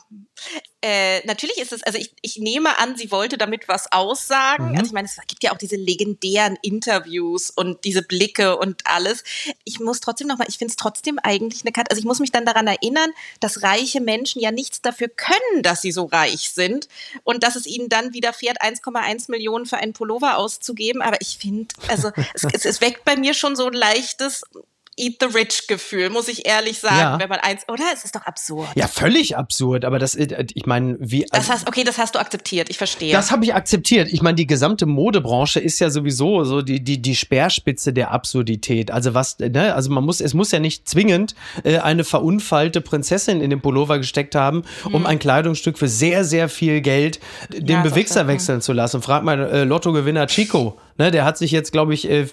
[0.84, 4.70] äh, natürlich ist es, also ich, ich nehme an, sie wollte damit was aussagen.
[4.70, 4.76] Mhm.
[4.76, 9.24] Also ich meine, es gibt ja auch diese legendären Interviews und diese Blicke und alles.
[9.64, 11.92] Ich muss trotzdem nochmal, ich finde es trotzdem eigentlich eine Karte.
[11.92, 15.82] Also ich muss mich dann daran erinnern, dass reiche Menschen ja nichts dafür können, dass
[15.82, 16.88] sie so reich sind
[17.24, 21.04] und dass es ihnen dann widerfährt, 1,1 Millionen für einen Pullover auszugeben.
[21.04, 24.44] Aber ich finde, also es, es, es weckt bei mir schon so ein leichtes,
[25.02, 27.20] Eat the Rich Gefühl, muss ich ehrlich sagen, ja.
[27.20, 27.84] wenn man eins, oder?
[27.92, 28.70] Es ist doch absurd.
[28.76, 31.26] Ja, völlig absurd, aber das, äh, ich meine, wie.
[31.32, 33.12] Das hast, okay, das hast du akzeptiert, ich verstehe.
[33.12, 34.10] Das habe ich akzeptiert.
[34.12, 38.92] Ich meine, die gesamte Modebranche ist ja sowieso so die, die, die Speerspitze der Absurdität.
[38.92, 41.34] Also was, ne, also man muss, es muss ja nicht zwingend
[41.64, 45.06] äh, eine verunfallte Prinzessin in den Pullover gesteckt haben, um hm.
[45.08, 49.02] ein Kleidungsstück für sehr, sehr viel Geld den ja, Bewichser wechseln zu lassen.
[49.02, 50.78] Frag mal äh, Lottogewinner Chico.
[50.98, 52.28] Ne, der hat sich jetzt, glaube ich, äh,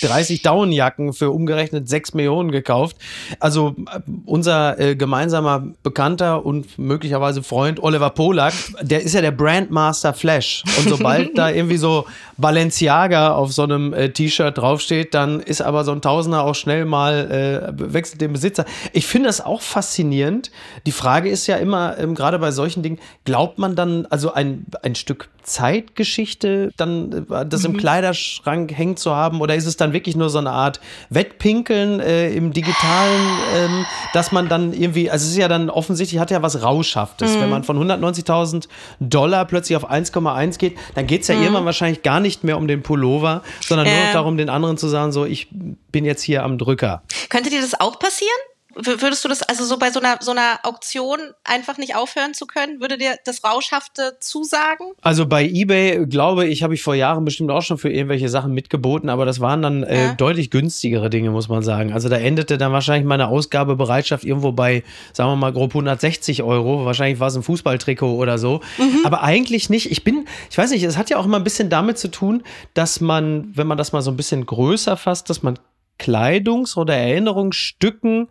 [0.00, 2.96] 30 Daunenjacken für umgerechnet 6 Millionen gekauft.
[3.40, 9.32] Also äh, unser äh, gemeinsamer Bekannter und möglicherweise Freund Oliver Polak, der ist ja der
[9.32, 10.64] Brandmaster Flash.
[10.78, 12.06] Und sobald da irgendwie so
[12.38, 16.84] Balenciaga auf so einem äh, T-Shirt draufsteht, dann ist aber so ein Tausender auch schnell
[16.84, 18.64] mal, äh, wechselt den Besitzer.
[18.92, 20.50] Ich finde das auch faszinierend.
[20.86, 24.66] Die Frage ist ja immer, ähm, gerade bei solchen Dingen, glaubt man dann, also ein,
[24.82, 27.74] ein Stück Zeitgeschichte dann äh, das mhm.
[27.74, 30.80] im Kleiderschrank hängt zu haben oder ist es dann wirklich nur so eine Art
[31.10, 36.20] Wettpinkeln äh, im digitalen, ähm, dass man dann irgendwie, also es ist ja dann offensichtlich,
[36.20, 37.36] hat ja was Rauschhaftes.
[37.36, 37.40] Mhm.
[37.40, 38.68] Wenn man von 190.000
[39.00, 41.42] Dollar plötzlich auf 1,1 geht, dann geht es ja mhm.
[41.42, 44.88] irgendwann wahrscheinlich gar nicht mehr um den Pullover, sondern nur noch darum, den anderen zu
[44.88, 45.48] sagen, so ich
[45.90, 47.02] bin jetzt hier am Drücker.
[47.28, 48.30] Könnte dir das auch passieren?
[48.74, 52.46] Würdest du das also so bei so einer, so einer Auktion einfach nicht aufhören zu
[52.46, 52.80] können?
[52.80, 54.86] Würde dir das Rauschhafte zusagen?
[55.02, 58.52] Also bei eBay, glaube ich, habe ich vor Jahren bestimmt auch schon für irgendwelche Sachen
[58.52, 60.14] mitgeboten, aber das waren dann äh, ja.
[60.14, 61.92] deutlich günstigere Dinge, muss man sagen.
[61.92, 64.82] Also da endete dann wahrscheinlich meine Ausgabebereitschaft irgendwo bei,
[65.12, 66.84] sagen wir mal, grob 160 Euro.
[66.84, 68.60] Wahrscheinlich war es ein Fußballtrikot oder so.
[68.78, 69.00] Mhm.
[69.04, 69.90] Aber eigentlich nicht.
[69.90, 72.42] Ich bin, ich weiß nicht, es hat ja auch immer ein bisschen damit zu tun,
[72.74, 75.58] dass man, wenn man das mal so ein bisschen größer fasst, dass man
[76.02, 78.28] Kleidungs- oder Erinnerungsstücken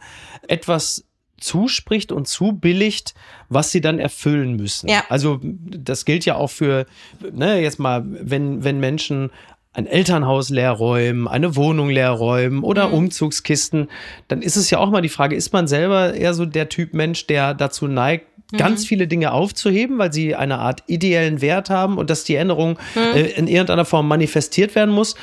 [0.48, 1.06] etwas
[1.40, 3.14] zuspricht und zubilligt,
[3.50, 4.90] was sie dann erfüllen müssen.
[4.90, 5.04] Ja.
[5.10, 6.86] Also das gilt ja auch für,
[7.32, 9.32] ne, jetzt mal, wenn, wenn Menschen
[9.74, 12.94] ein Elternhaus leer räumen, eine Wohnung leer räumen oder mhm.
[12.94, 13.90] Umzugskisten,
[14.28, 16.94] dann ist es ja auch mal die Frage, ist man selber eher so der Typ
[16.94, 18.58] Mensch, der dazu neigt, mhm.
[18.58, 22.78] ganz viele Dinge aufzuheben, weil sie eine Art ideellen Wert haben und dass die Änderung
[22.96, 23.16] mhm.
[23.16, 25.16] äh, in irgendeiner Form manifestiert werden muss?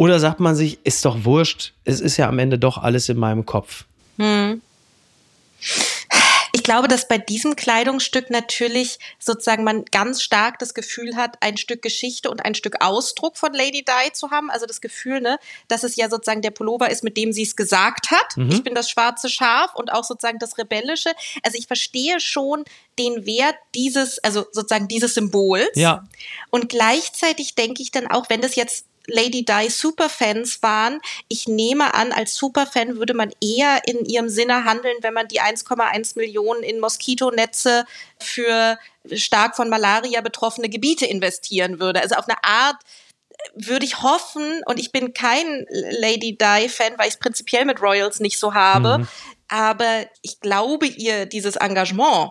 [0.00, 3.18] Oder sagt man sich, ist doch wurscht, es ist ja am Ende doch alles in
[3.18, 3.84] meinem Kopf?
[4.16, 4.62] Hm
[6.52, 11.56] Ich glaube, dass bei diesem Kleidungsstück natürlich sozusagen man ganz stark das Gefühl hat, ein
[11.56, 14.50] Stück Geschichte und ein Stück Ausdruck von Lady Di zu haben.
[14.50, 17.54] Also das Gefühl, ne, dass es ja sozusagen der Pullover ist, mit dem sie es
[17.54, 18.36] gesagt hat.
[18.36, 18.50] Mhm.
[18.50, 21.10] Ich bin das schwarze Schaf und auch sozusagen das Rebellische.
[21.44, 22.64] Also ich verstehe schon
[22.98, 25.70] den Wert dieses, also sozusagen dieses Symbols.
[25.74, 26.06] Ja.
[26.50, 31.00] Und gleichzeitig denke ich dann auch, wenn das jetzt Lady Di Superfans waren.
[31.28, 35.40] Ich nehme an, als Superfan würde man eher in ihrem Sinne handeln, wenn man die
[35.40, 37.84] 1,1 Millionen in Moskitonetze
[38.18, 38.78] für
[39.12, 42.02] stark von Malaria betroffene Gebiete investieren würde.
[42.02, 42.76] Also auf eine Art
[43.54, 48.20] würde ich hoffen, und ich bin kein Lady Di-Fan, weil ich es prinzipiell mit Royals
[48.20, 49.08] nicht so habe, mhm.
[49.50, 52.30] Aber ich glaube ihr dieses Engagement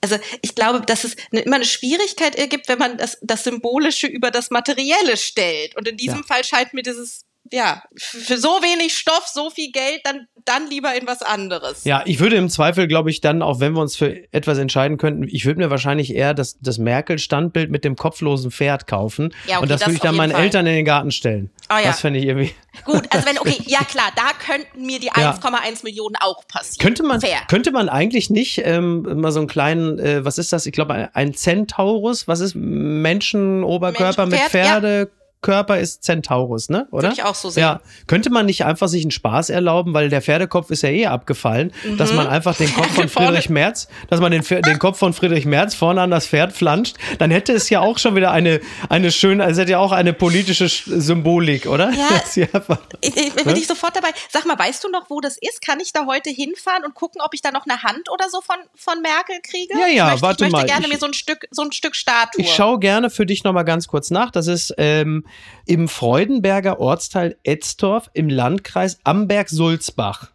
[0.00, 4.30] also ich glaube, dass es immer eine Schwierigkeit ergibt, wenn man das, das Symbolische über
[4.30, 5.76] das Materielle stellt.
[5.76, 6.26] Und in diesem ja.
[6.26, 10.94] Fall scheint mir dieses ja, für so wenig Stoff, so viel Geld, dann, dann lieber
[10.94, 11.84] in was anderes.
[11.84, 14.96] Ja, ich würde im Zweifel, glaube ich, dann, auch wenn wir uns für etwas entscheiden
[14.98, 19.34] könnten, ich würde mir wahrscheinlich eher das, das Merkel-Standbild mit dem kopflosen Pferd kaufen.
[19.46, 20.42] Ja, okay, und das, das würde ich dann meinen Fall.
[20.42, 21.50] Eltern in den Garten stellen.
[21.70, 21.84] Oh, ja.
[21.84, 22.54] Das fände ich irgendwie.
[22.84, 25.72] Gut, also wenn, okay, ja klar, da könnten mir die 1,1 ja.
[25.82, 26.84] Millionen auch passieren.
[26.84, 27.38] Könnte man, Fair.
[27.48, 30.66] könnte man eigentlich nicht ähm, mal so einen kleinen, äh, was ist das?
[30.66, 35.10] Ich glaube, ein Centaurus, was ist Menschenoberkörper Mensch, mit Pferde?
[35.10, 36.88] Ja Körper ist Centaurus, ne?
[36.90, 37.04] Oder?
[37.04, 37.62] Würde ich auch so sehen.
[37.62, 37.80] Ja.
[38.06, 41.72] Könnte man nicht einfach sich einen Spaß erlauben, weil der Pferdekopf ist ja eh abgefallen,
[41.84, 41.96] mhm.
[41.98, 45.46] dass man einfach den Kopf von Friedrich Merz, dass man den, den Kopf von Friedrich
[45.46, 49.12] Merz vorne an das Pferd flanscht, dann hätte es ja auch schon wieder eine, eine
[49.12, 51.90] schöne, also hätte ja auch eine politische Symbolik, oder?
[51.92, 52.08] Ja.
[52.52, 53.58] einfach, ich, ich, bin ne?
[53.58, 54.08] ich sofort dabei.
[54.30, 55.62] Sag mal, weißt du noch, wo das ist?
[55.62, 58.40] Kann ich da heute hinfahren und gucken, ob ich da noch eine Hand oder so
[58.40, 59.74] von, von Merkel kriege?
[59.78, 60.72] Ja, ja, ich möchte, warte ich möchte mal.
[60.72, 62.42] gerne ich, mir so ein Stück, so ein Stück Statue.
[62.42, 64.30] Ich schaue gerne für dich nochmal ganz kurz nach.
[64.30, 65.24] Das ist ähm,
[65.66, 70.30] im Freudenberger Ortsteil Etzdorf im Landkreis Amberg-Sulzbach.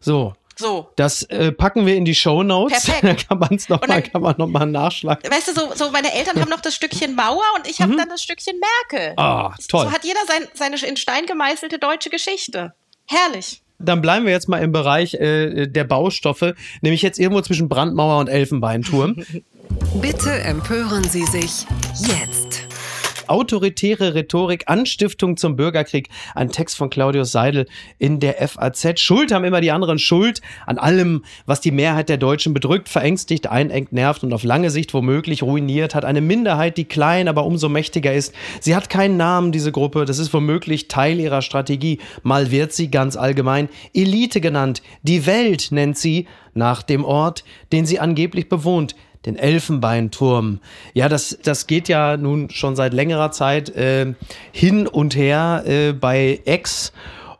[0.00, 0.34] So.
[0.58, 0.88] So.
[0.96, 2.90] Das äh, packen wir in die Show Notes.
[3.02, 4.02] da kann man es nochmal
[4.38, 5.30] noch mal nachschlagen.
[5.30, 7.98] Weißt du, so, so meine Eltern haben noch das Stückchen Mauer und ich habe mhm.
[7.98, 8.58] dann das Stückchen
[8.90, 9.12] Merkel.
[9.16, 9.84] Ah, toll.
[9.84, 12.72] So hat jeder sein, seine in Stein gemeißelte deutsche Geschichte.
[13.06, 13.62] Herrlich.
[13.78, 18.18] Dann bleiben wir jetzt mal im Bereich äh, der Baustoffe, nämlich jetzt irgendwo zwischen Brandmauer
[18.18, 19.24] und Elfenbeinturm.
[20.00, 21.66] Bitte empören Sie sich
[21.98, 22.75] jetzt.
[23.28, 26.08] Autoritäre Rhetorik, Anstiftung zum Bürgerkrieg.
[26.34, 27.66] Ein Text von Claudius Seidel
[27.98, 29.00] in der FAZ.
[29.00, 33.46] Schuld haben immer die anderen Schuld an allem, was die Mehrheit der Deutschen bedrückt, verängstigt,
[33.46, 37.68] einengt, nervt und auf lange Sicht womöglich ruiniert, hat eine Minderheit, die klein, aber umso
[37.68, 38.34] mächtiger ist.
[38.60, 40.04] Sie hat keinen Namen, diese Gruppe.
[40.04, 41.98] Das ist womöglich Teil ihrer Strategie.
[42.22, 44.82] Mal wird sie ganz allgemein Elite genannt.
[45.02, 50.60] Die Welt nennt sie nach dem Ort, den sie angeblich bewohnt den Elfenbeinturm.
[50.94, 54.14] Ja, das, das geht ja nun schon seit längerer Zeit äh,
[54.52, 56.92] hin und her äh, bei Ex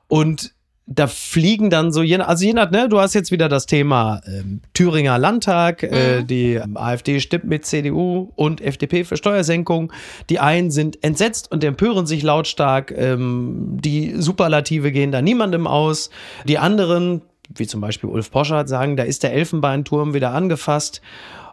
[0.09, 0.57] und
[0.89, 4.21] da fliegen dann so, je, also je nach, ne, du hast jetzt wieder das Thema
[4.27, 5.93] ähm, Thüringer Landtag, äh, mhm.
[5.93, 9.93] äh, die AfD stimmt mit CDU und FDP für Steuersenkung.
[10.31, 16.11] Die einen sind entsetzt und empören sich lautstark, ähm, die Superlative gehen da niemandem aus.
[16.45, 21.03] Die anderen, wie zum Beispiel Ulf Poschardt, sagen, da ist der Elfenbeinturm wieder angefasst.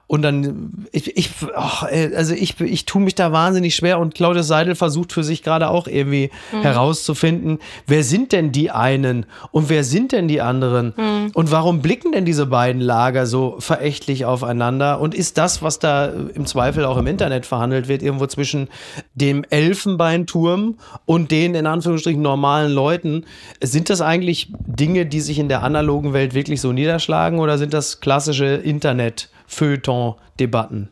[0.05, 4.47] Und dann, ich, ich ach, also ich, ich tue mich da wahnsinnig schwer und Claudius
[4.47, 6.61] Seidel versucht für sich gerade auch irgendwie mhm.
[6.61, 11.31] herauszufinden, wer sind denn die einen und wer sind denn die anderen mhm.
[11.33, 16.07] und warum blicken denn diese beiden Lager so verächtlich aufeinander und ist das, was da
[16.07, 18.67] im Zweifel auch im Internet verhandelt wird, irgendwo zwischen
[19.15, 23.23] dem Elfenbeinturm und den in Anführungsstrichen normalen Leuten,
[23.61, 27.73] sind das eigentlich Dinge, die sich in der analogen Welt wirklich so niederschlagen oder sind
[27.73, 29.29] das klassische Internet?
[29.53, 30.89] Feuilleton-Debatten.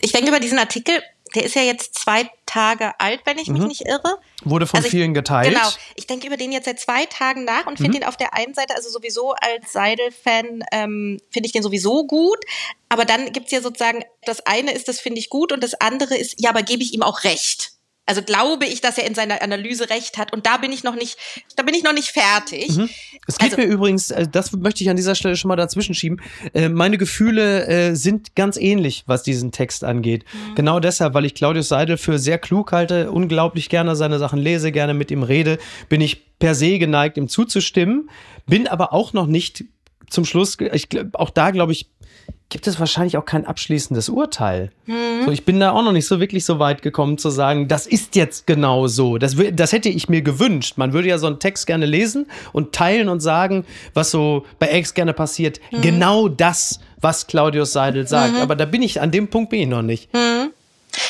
[0.00, 1.02] Ich denke über diesen Artikel,
[1.34, 3.68] der ist ja jetzt zwei Tage alt, wenn ich mich mhm.
[3.68, 4.18] nicht irre.
[4.44, 5.54] Wurde von also vielen geteilt.
[5.54, 5.68] Genau.
[5.94, 8.00] Ich denke über den jetzt seit zwei Tagen nach und finde mhm.
[8.00, 12.38] den auf der einen Seite, also sowieso als Seidel-Fan, ähm, finde ich den sowieso gut.
[12.88, 15.74] Aber dann gibt es ja sozusagen, das eine ist, das finde ich gut und das
[15.74, 17.72] andere ist, ja, aber gebe ich ihm auch recht.
[18.08, 20.32] Also glaube ich, dass er in seiner Analyse recht hat.
[20.32, 21.18] Und da bin ich noch nicht,
[21.56, 22.74] da bin ich noch nicht fertig.
[22.74, 22.88] Mhm.
[23.26, 25.94] Es geht also, mir übrigens, äh, das möchte ich an dieser Stelle schon mal dazwischen
[25.94, 26.22] schieben.
[26.54, 30.24] Äh, meine Gefühle äh, sind ganz ähnlich, was diesen Text angeht.
[30.32, 30.54] Mhm.
[30.54, 34.72] Genau deshalb, weil ich Claudius Seidel für sehr klug halte, unglaublich gerne seine Sachen lese,
[34.72, 35.58] gerne mit ihm rede,
[35.90, 38.08] bin ich per se geneigt, ihm zuzustimmen,
[38.46, 39.64] bin aber auch noch nicht
[40.10, 41.88] zum Schluss, ich, auch da glaube ich,
[42.50, 44.72] gibt es wahrscheinlich auch kein abschließendes Urteil.
[44.86, 45.24] Mhm.
[45.26, 47.86] So, ich bin da auch noch nicht so wirklich so weit gekommen zu sagen, das
[47.86, 49.18] ist jetzt genau so.
[49.18, 50.74] Das, das hätte ich mir gewünscht.
[50.76, 54.68] Man würde ja so einen Text gerne lesen und teilen und sagen, was so bei
[54.68, 55.60] Ex gerne passiert.
[55.70, 55.82] Mhm.
[55.82, 58.34] Genau das, was Claudius Seidel sagt.
[58.34, 58.40] Mhm.
[58.40, 60.12] Aber da bin ich, an dem Punkt bin ich noch nicht.
[60.14, 60.50] Mhm.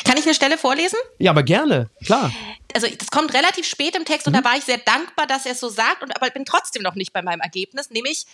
[0.03, 0.99] Kann ich eine Stelle vorlesen?
[1.19, 2.31] Ja, aber gerne, klar.
[2.73, 4.45] Also das kommt relativ spät im Text und da mhm.
[4.45, 7.13] war ich sehr dankbar, dass er es so sagt, und aber bin trotzdem noch nicht
[7.13, 8.25] bei meinem Ergebnis, nämlich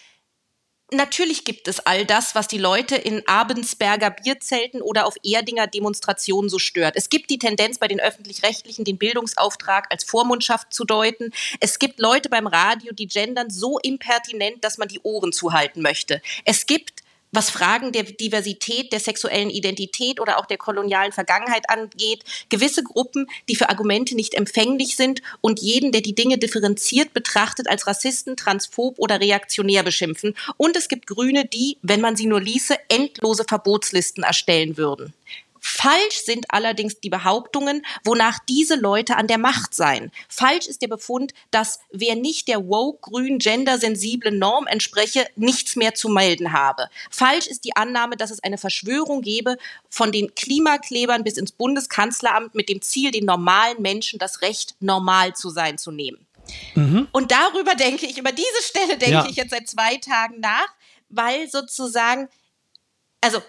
[0.91, 6.47] Natürlich gibt es all das, was die Leute in Abensberger Bierzelten oder auf Erdinger Demonstrationen
[6.47, 6.95] so stört.
[6.95, 11.31] Es gibt die Tendenz bei den öffentlich-rechtlichen, den Bildungsauftrag als Vormundschaft zu deuten.
[11.59, 16.21] Es gibt Leute beim Radio, die gendern so impertinent, dass man die Ohren zuhalten möchte.
[16.43, 17.04] Es gibt
[17.35, 23.27] was Fragen der Diversität, der sexuellen Identität oder auch der kolonialen Vergangenheit angeht, gewisse Gruppen,
[23.49, 28.37] die für Argumente nicht empfänglich sind und jeden, der die Dinge differenziert betrachtet, als Rassisten,
[28.37, 30.35] Transphob oder reaktionär beschimpfen.
[30.57, 35.13] Und es gibt Grüne, die, wenn man sie nur ließe, endlose Verbotslisten erstellen würden.
[35.67, 40.11] Falsch sind allerdings die Behauptungen, wonach diese Leute an der Macht seien.
[40.29, 45.95] Falsch ist der Befund, dass wer nicht der woke, grün, gendersensiblen Norm entspreche, nichts mehr
[45.95, 46.87] zu melden habe.
[47.09, 49.57] Falsch ist die Annahme, dass es eine Verschwörung gebe
[49.89, 55.35] von den Klimaklebern bis ins Bundeskanzleramt mit dem Ziel, den normalen Menschen das Recht, normal
[55.35, 56.27] zu sein, zu nehmen.
[56.75, 57.07] Mhm.
[57.11, 59.27] Und darüber denke ich, über diese Stelle denke ja.
[59.27, 60.67] ich jetzt seit zwei Tagen nach,
[61.09, 62.29] weil sozusagen,
[63.19, 63.41] also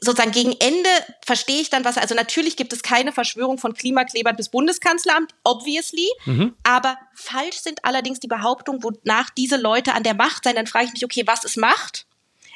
[0.00, 0.88] sozusagen gegen Ende
[1.24, 1.98] verstehe ich dann was.
[1.98, 6.08] Also natürlich gibt es keine Verschwörung von Klimaklebern bis Bundeskanzleramt, obviously.
[6.24, 6.56] Mhm.
[6.62, 10.56] Aber falsch sind allerdings die Behauptungen, wonach diese Leute an der Macht seien.
[10.56, 12.06] Dann frage ich mich, okay, was ist Macht?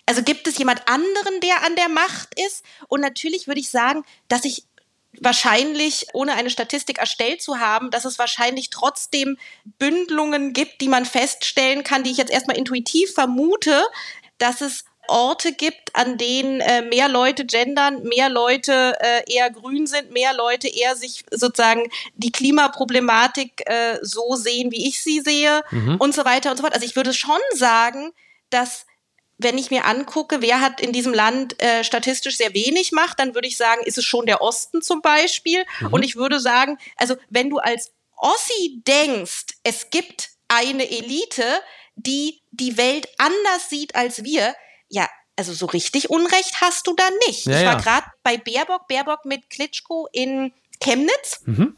[0.06, 2.64] Also gibt es jemand anderen, der an der Macht ist?
[2.88, 4.64] Und natürlich würde ich sagen, dass ich
[5.20, 9.38] wahrscheinlich, ohne eine Statistik erstellt zu haben, dass es wahrscheinlich trotzdem
[9.78, 13.84] Bündelungen gibt, die man feststellen kann, die ich jetzt erstmal intuitiv vermute,
[14.38, 19.86] dass es Orte gibt, an denen äh, mehr Leute gendern, mehr Leute äh, eher grün
[19.86, 25.62] sind, mehr Leute eher sich sozusagen die Klimaproblematik äh, so sehen, wie ich sie sehe
[25.70, 25.96] mhm.
[25.98, 26.74] und so weiter und so fort.
[26.74, 28.12] Also ich würde schon sagen,
[28.50, 28.86] dass
[29.38, 33.34] wenn ich mir angucke, wer hat in diesem Land äh, statistisch sehr wenig Macht, dann
[33.34, 35.64] würde ich sagen, ist es schon der Osten zum Beispiel.
[35.80, 35.92] Mhm.
[35.92, 41.44] Und ich würde sagen, also wenn du als Ossi denkst, es gibt eine Elite,
[41.96, 44.54] die die Welt anders sieht als wir,
[44.88, 47.46] ja, also so richtig Unrecht hast du da nicht.
[47.46, 47.80] Ja, ich war ja.
[47.80, 51.76] gerade bei Baerbock, Baerbock mit Klitschko in Chemnitz mhm.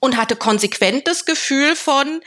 [0.00, 2.22] und hatte konsequent das Gefühl von,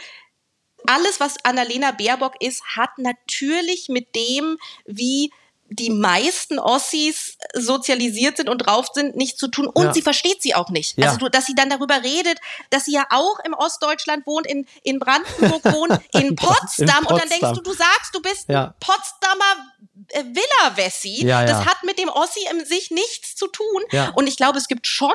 [0.88, 5.32] alles, was Annalena Baerbock ist, hat natürlich mit dem, wie
[5.70, 9.66] die meisten Ossis sozialisiert sind und drauf sind, nicht zu tun.
[9.68, 9.94] Und ja.
[9.94, 10.98] sie versteht sie auch nicht.
[10.98, 11.10] Ja.
[11.10, 12.38] Also, dass sie dann darüber redet,
[12.70, 16.90] dass sie ja auch im Ostdeutschland wohnt, in, in Brandenburg wohnt, in, Potsdam.
[16.90, 17.06] in Potsdam.
[17.08, 18.76] Und dann denkst du, du sagst, du bist ja.
[18.80, 19.74] Potsdamer
[20.14, 21.26] äh, Villa-Wessi.
[21.26, 23.84] Das hat mit dem Ossi in sich nichts zu tun.
[24.16, 25.14] Und ich glaube, es gibt schon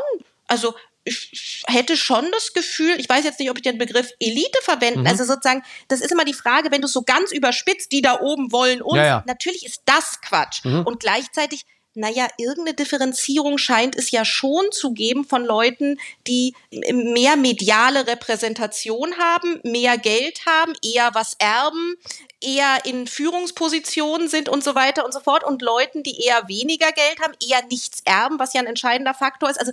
[0.48, 4.58] also ich hätte schon das Gefühl, ich weiß jetzt nicht, ob ich den Begriff Elite
[4.62, 5.06] verwenden, mhm.
[5.06, 8.20] also sozusagen, das ist immer die Frage, wenn du es so ganz überspitzt, die da
[8.20, 9.24] oben wollen und ja, ja.
[9.26, 10.64] natürlich ist das Quatsch.
[10.64, 10.82] Mhm.
[10.82, 17.37] Und gleichzeitig naja, irgendeine Differenzierung scheint es ja schon zu geben von Leuten, die mehr
[17.37, 21.96] mediale Repräsentation haben, mehr Geld haben, eher was erben,
[22.40, 26.92] eher in Führungspositionen sind und so weiter und so fort und Leuten, die eher weniger
[26.92, 29.59] Geld haben, eher nichts erben, was ja ein entscheidender Faktor ist.
[29.59, 29.72] Also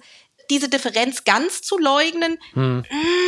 [0.50, 2.40] diese Differenz ganz zu leugnen.
[2.54, 2.86] Hm.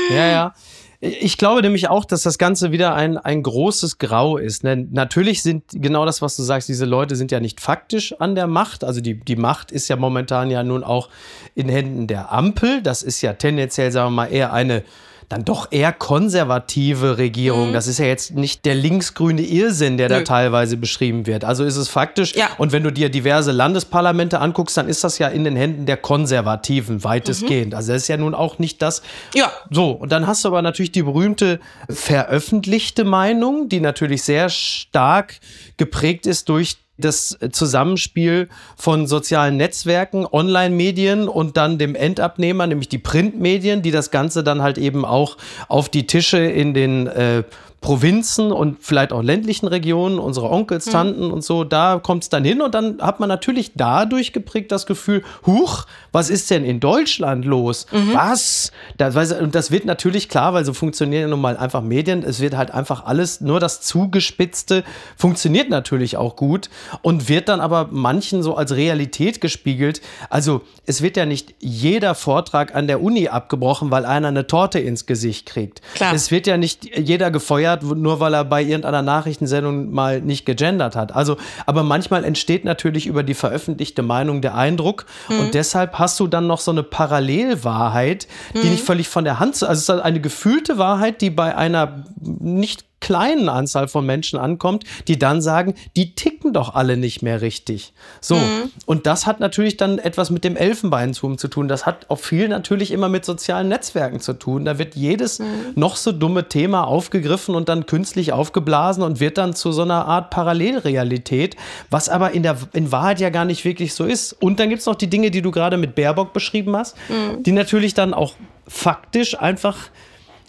[0.10, 0.56] Ja, ja.
[1.00, 4.64] Ich glaube nämlich auch, dass das Ganze wieder ein, ein großes Grau ist.
[4.64, 4.88] Ne?
[4.90, 8.48] Natürlich sind genau das, was du sagst, diese Leute sind ja nicht faktisch an der
[8.48, 8.84] Macht.
[8.84, 11.10] Also die, die Macht ist ja momentan ja nun auch
[11.54, 12.82] in Händen der Ampel.
[12.82, 14.84] Das ist ja tendenziell, sagen wir mal, eher eine
[15.30, 17.70] dann doch eher konservative Regierung.
[17.70, 17.74] Mhm.
[17.74, 20.16] Das ist ja jetzt nicht der linksgrüne Irrsinn, der Nö.
[20.16, 21.44] da teilweise beschrieben wird.
[21.44, 22.34] Also ist es faktisch.
[22.36, 22.50] Ja.
[22.58, 25.98] Und wenn du dir diverse Landesparlamente anguckst, dann ist das ja in den Händen der
[25.98, 27.72] Konservativen weitestgehend.
[27.72, 27.78] Mhm.
[27.78, 29.02] Also das ist ja nun auch nicht das.
[29.34, 29.52] Ja.
[29.70, 31.60] So, und dann hast du aber natürlich die berühmte
[31.90, 35.40] veröffentlichte Meinung, die natürlich sehr stark
[35.76, 42.98] geprägt ist durch das Zusammenspiel von sozialen Netzwerken, Online-Medien und dann dem Endabnehmer, nämlich die
[42.98, 47.44] Printmedien, die das Ganze dann halt eben auch auf die Tische in den äh,
[47.82, 50.92] Provinzen und vielleicht auch ländlichen Regionen, unsere Onkels, mhm.
[50.92, 51.34] Tanten mhm.
[51.34, 54.88] und so, da kommt es dann hin und dann hat man natürlich dadurch geprägt das
[54.88, 57.86] Gefühl, huch, was ist denn in Deutschland los?
[57.92, 58.14] Mhm.
[58.14, 58.72] Was?
[58.98, 62.40] Das, und das wird natürlich klar, weil so funktionieren ja nun mal einfach Medien, es
[62.40, 64.84] wird halt einfach alles, nur das Zugespitzte
[65.16, 66.70] funktioniert natürlich auch gut
[67.04, 70.02] und wird dann aber manchen so als Realität gespiegelt.
[70.32, 74.80] Also es wird ja nicht jeder Vortrag an der Uni abgebrochen, weil einer eine Torte
[74.80, 75.82] ins Gesicht kriegt.
[75.94, 76.14] Klar.
[76.14, 80.46] Es wird ja nicht jeder gefeuert gefeuert, nur weil er bei irgendeiner Nachrichtensendung mal nicht
[80.46, 81.16] gegendert hat.
[81.16, 85.40] Also, aber manchmal entsteht natürlich über die veröffentlichte Meinung der Eindruck mhm.
[85.40, 88.72] und deshalb hast du dann noch so eine Parallelwahrheit, die mhm.
[88.72, 92.86] nicht völlig von der Hand, also es ist eine gefühlte Wahrheit, die bei einer nicht
[93.00, 97.94] kleinen Anzahl von Menschen ankommt, die dann sagen, die ticken doch alle nicht mehr richtig.
[98.22, 98.36] So.
[98.36, 98.72] Mhm.
[98.86, 101.68] Und das hat natürlich dann etwas mit dem Elfenbeintum zu tun.
[101.68, 104.66] Das hat auch viel natürlich immer mit sozialen Netzwerken zu tun.
[104.66, 105.46] Da wird jedes mhm.
[105.76, 110.06] noch so dumme Thema aufgegriffen und dann künstlich aufgeblasen und wird dann zu so einer
[110.06, 111.56] Art Parallelrealität,
[111.90, 114.34] was aber in der in Wahrheit ja gar nicht wirklich so ist.
[114.34, 117.44] Und dann gibt es noch die Dinge, die du gerade mit Baerbock beschrieben hast, mhm.
[117.44, 118.34] die natürlich dann auch
[118.68, 119.78] faktisch einfach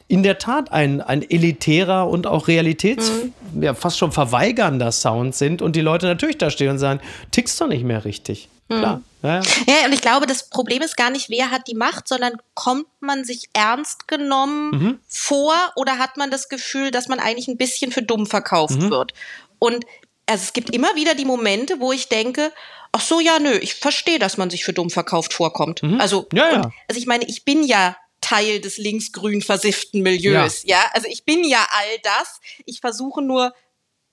[0.09, 3.11] in der Tat ein, ein elitärer und auch realitäts,
[3.53, 3.63] mhm.
[3.63, 7.01] ja, fast schon verweigernder Sound sind und die Leute natürlich da stehen und sagen,
[7.31, 8.49] tickst doch nicht mehr richtig.
[8.69, 8.79] Mhm.
[8.79, 9.03] Klar.
[9.23, 9.87] Ja, ja.
[9.87, 13.25] und ich glaube, das Problem ist gar nicht, wer hat die Macht, sondern kommt man
[13.25, 14.99] sich ernst genommen mhm.
[15.09, 18.91] vor oder hat man das Gefühl, dass man eigentlich ein bisschen für dumm verkauft mhm.
[18.91, 19.13] wird?
[19.59, 19.85] Und
[20.27, 22.53] also es gibt immer wieder die Momente, wo ich denke,
[22.93, 25.83] ach so, ja, nö, ich verstehe, dass man sich für dumm verkauft vorkommt.
[25.83, 26.01] Mhm.
[26.01, 26.57] Also, ja, ja.
[26.57, 30.63] Und, also ich meine, ich bin ja Teil des linksgrün versifften Milieus.
[30.65, 30.77] Ja.
[30.77, 32.41] ja, also ich bin ja all das.
[32.67, 33.55] Ich versuche nur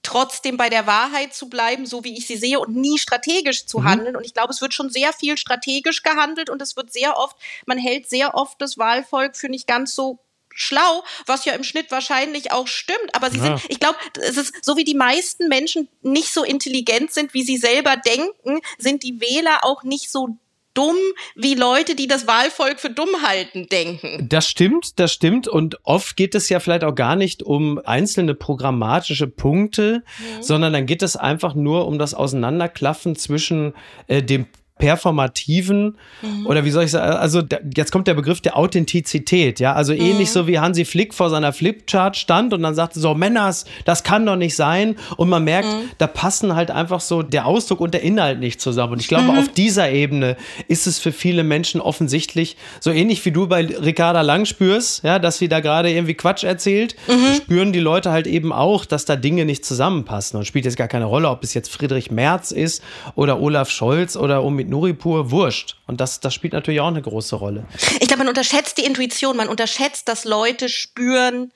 [0.05, 3.79] trotzdem bei der Wahrheit zu bleiben, so wie ich sie sehe und nie strategisch zu
[3.79, 3.85] mhm.
[3.85, 4.15] handeln.
[4.15, 7.35] Und ich glaube, es wird schon sehr viel strategisch gehandelt und es wird sehr oft,
[7.65, 10.19] man hält sehr oft das Wahlvolk für nicht ganz so
[10.55, 13.13] schlau, was ja im Schnitt wahrscheinlich auch stimmt.
[13.13, 13.57] Aber sie ja.
[13.57, 17.43] sind, ich glaube, es ist so wie die meisten Menschen nicht so intelligent sind, wie
[17.43, 20.37] sie selber denken, sind die Wähler auch nicht so
[20.75, 20.95] dumm,
[21.35, 24.27] wie Leute, die das Wahlvolk für dumm halten, denken.
[24.29, 25.47] Das stimmt, das stimmt.
[25.47, 30.43] Und oft geht es ja vielleicht auch gar nicht um einzelne programmatische Punkte, mhm.
[30.43, 33.73] sondern dann geht es einfach nur um das Auseinanderklaffen zwischen
[34.07, 34.45] äh, dem
[34.77, 36.47] performativen mhm.
[36.47, 37.41] oder wie soll ich sagen, also
[37.75, 40.01] jetzt kommt der Begriff der Authentizität, ja, also mhm.
[40.01, 44.03] ähnlich so wie Hansi Flick vor seiner Flipchart stand und dann sagte so, Männers, das
[44.03, 45.91] kann doch nicht sein und man merkt, mhm.
[45.97, 49.31] da passen halt einfach so der Ausdruck und der Inhalt nicht zusammen und ich glaube,
[49.31, 49.37] mhm.
[49.37, 50.35] auf dieser Ebene
[50.67, 55.19] ist es für viele Menschen offensichtlich, so ähnlich wie du bei Ricarda Lang spürst, ja,
[55.19, 57.35] dass sie da gerade irgendwie Quatsch erzählt, mhm.
[57.35, 60.89] spüren die Leute halt eben auch, dass da Dinge nicht zusammenpassen und spielt jetzt gar
[60.89, 62.83] keine Rolle, ob es jetzt Friedrich Merz ist
[63.15, 65.77] oder Olaf Scholz oder um mit Nuripur wurscht.
[65.87, 67.65] Und das, das spielt natürlich auch eine große Rolle.
[67.99, 71.53] Ich glaube, man unterschätzt die Intuition, man unterschätzt, dass Leute spüren,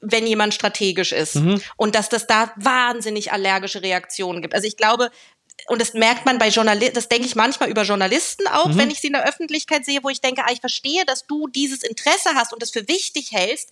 [0.00, 1.36] wenn jemand strategisch ist.
[1.36, 1.60] Mhm.
[1.76, 4.54] Und dass das da wahnsinnig allergische Reaktionen gibt.
[4.54, 5.10] Also ich glaube,
[5.68, 8.78] und das merkt man bei Journalisten, das denke ich manchmal über Journalisten auch, mhm.
[8.78, 11.48] wenn ich sie in der Öffentlichkeit sehe, wo ich denke, ah, ich verstehe, dass du
[11.48, 13.70] dieses Interesse hast und das für wichtig hältst,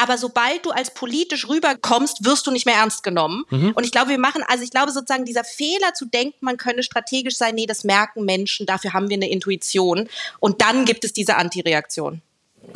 [0.00, 3.44] aber sobald du als politisch rüberkommst, wirst du nicht mehr ernst genommen.
[3.50, 3.72] Mhm.
[3.72, 6.82] Und ich glaube, wir machen, also ich glaube sozusagen dieser Fehler zu denken, man könne
[6.82, 10.08] strategisch sein, nee, das merken Menschen, dafür haben wir eine Intuition.
[10.38, 12.22] Und dann gibt es diese Antireaktion.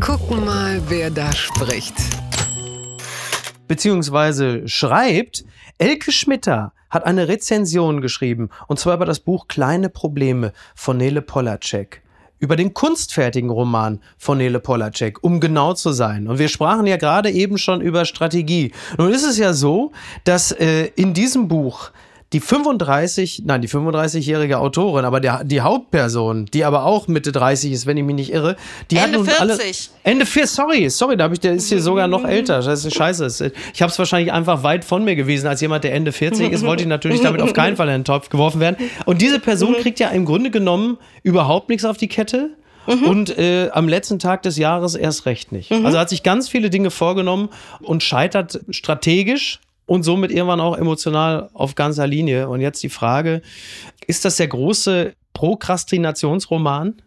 [0.00, 1.94] Gucken mal, wer da spricht.
[3.68, 5.44] Beziehungsweise schreibt,
[5.78, 11.22] Elke Schmitter hat eine Rezension geschrieben, und zwar über das Buch Kleine Probleme von Nele
[11.22, 12.03] Polacek
[12.39, 16.26] über den kunstfertigen Roman von Nele Polacek, um genau zu sein.
[16.28, 18.72] Und wir sprachen ja gerade eben schon über Strategie.
[18.99, 19.93] Nun ist es ja so,
[20.24, 21.91] dass äh, in diesem Buch
[22.35, 27.70] die 35, nein, die 35-jährige Autorin, aber der, die Hauptperson, die aber auch Mitte 30
[27.70, 28.57] ist, wenn ich mich nicht irre,
[28.91, 29.41] die Ende hat nun 40.
[29.41, 29.59] alle
[30.03, 32.61] Ende 40, sorry, sorry, da habe ich der ist hier sogar noch älter.
[32.61, 33.53] Das ist scheiße.
[33.72, 36.66] Ich habe es wahrscheinlich einfach weit von mir gewesen als jemand, der Ende 40 ist,
[36.66, 38.76] wollte ich natürlich damit auf keinen Fall in den Topf geworfen werden.
[39.07, 42.51] Und diese Person kriegt ja im Grunde genommen überhaupt nichts auf die Kette.
[42.87, 43.05] Mhm.
[43.05, 45.70] Und äh, am letzten Tag des Jahres erst recht nicht.
[45.70, 45.87] Mhm.
[45.87, 47.49] Also hat sich ganz viele Dinge vorgenommen
[47.80, 52.49] und scheitert strategisch und somit irgendwann auch emotional auf ganzer Linie.
[52.49, 53.43] Und jetzt die Frage,
[54.07, 57.03] ist das der große Prokrastinationsroman?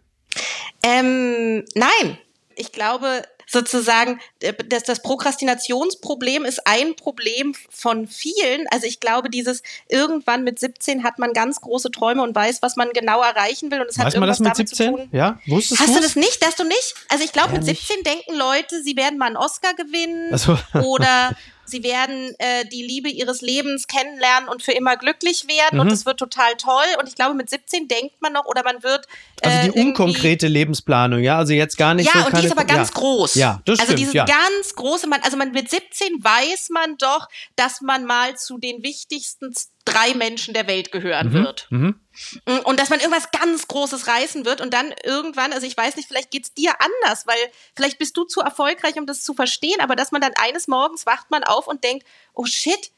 [0.84, 2.18] Ähm, nein,
[2.56, 8.68] ich glaube, sozusagen, äh, das, das Prokrastinationsproblem ist ein Problem von vielen.
[8.70, 12.76] Also ich glaube, dieses irgendwann mit 17 hat man ganz große Träume und weiß, was
[12.76, 13.82] man genau erreichen will.
[13.82, 14.92] Und es weiß hat irgendwas man das mit 17?
[14.92, 15.10] Zu tun.
[15.14, 16.46] Ja, wusstest Hast du das nicht?
[16.46, 16.96] Hast du nicht?
[17.10, 20.58] Also ich glaube, mit 17 denken Leute, sie werden mal einen Oscar gewinnen also.
[20.84, 21.36] oder
[21.68, 25.82] sie werden äh, die Liebe ihres Lebens kennenlernen und für immer glücklich werden mhm.
[25.82, 26.86] und es wird total toll.
[27.00, 29.06] Und ich glaube, mit 17 denkt man noch oder man wird.
[29.42, 32.20] Äh, also die unkonkrete Lebensplanung, ja, also jetzt gar nicht ja, so.
[32.20, 32.94] Ja, und die ist aber ganz ja.
[32.96, 33.36] groß.
[33.36, 34.08] Ja, das also stimmt.
[34.08, 34.26] Also dieses ja.
[34.26, 38.84] ganz große, man, also man mit 17 weiß man doch, dass man mal zu den
[38.84, 39.54] wichtigsten
[39.86, 41.34] drei Menschen der Welt gehören mhm.
[41.34, 41.68] wird.
[41.70, 42.00] Mhm.
[42.46, 45.96] Mm, und dass man irgendwas ganz Großes reißen wird und dann irgendwann, also ich weiß
[45.96, 47.38] nicht, vielleicht geht's dir anders, weil
[47.76, 51.06] vielleicht bist du zu erfolgreich, um das zu verstehen, aber dass man dann eines Morgens
[51.06, 52.92] wacht man auf und denkt, oh shit,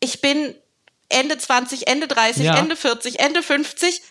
[0.00, 0.54] ich bin
[1.08, 2.58] Ende 20, Ende 30, ja.
[2.58, 4.02] Ende 40, Ende 50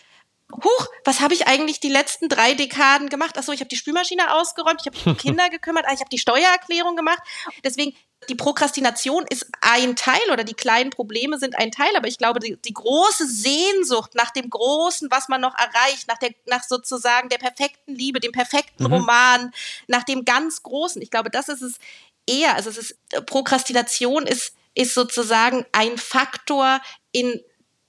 [0.52, 3.36] huch, was habe ich eigentlich die letzten drei Dekaden gemacht?
[3.36, 6.10] Achso, ich habe die Spülmaschine ausgeräumt, ich habe mich um Kinder gekümmert, ah, ich habe
[6.10, 7.18] die Steuererklärung gemacht.
[7.64, 7.94] Deswegen,
[8.28, 12.40] die Prokrastination ist ein Teil oder die kleinen Probleme sind ein Teil, aber ich glaube,
[12.40, 17.28] die, die große Sehnsucht nach dem Großen, was man noch erreicht, nach, der, nach sozusagen
[17.28, 18.92] der perfekten Liebe, dem perfekten mhm.
[18.92, 19.52] Roman,
[19.86, 21.78] nach dem ganz Großen, ich glaube, das ist es,
[22.26, 26.80] eher, also es ist, Prokrastination ist, ist sozusagen ein Faktor
[27.12, 27.40] in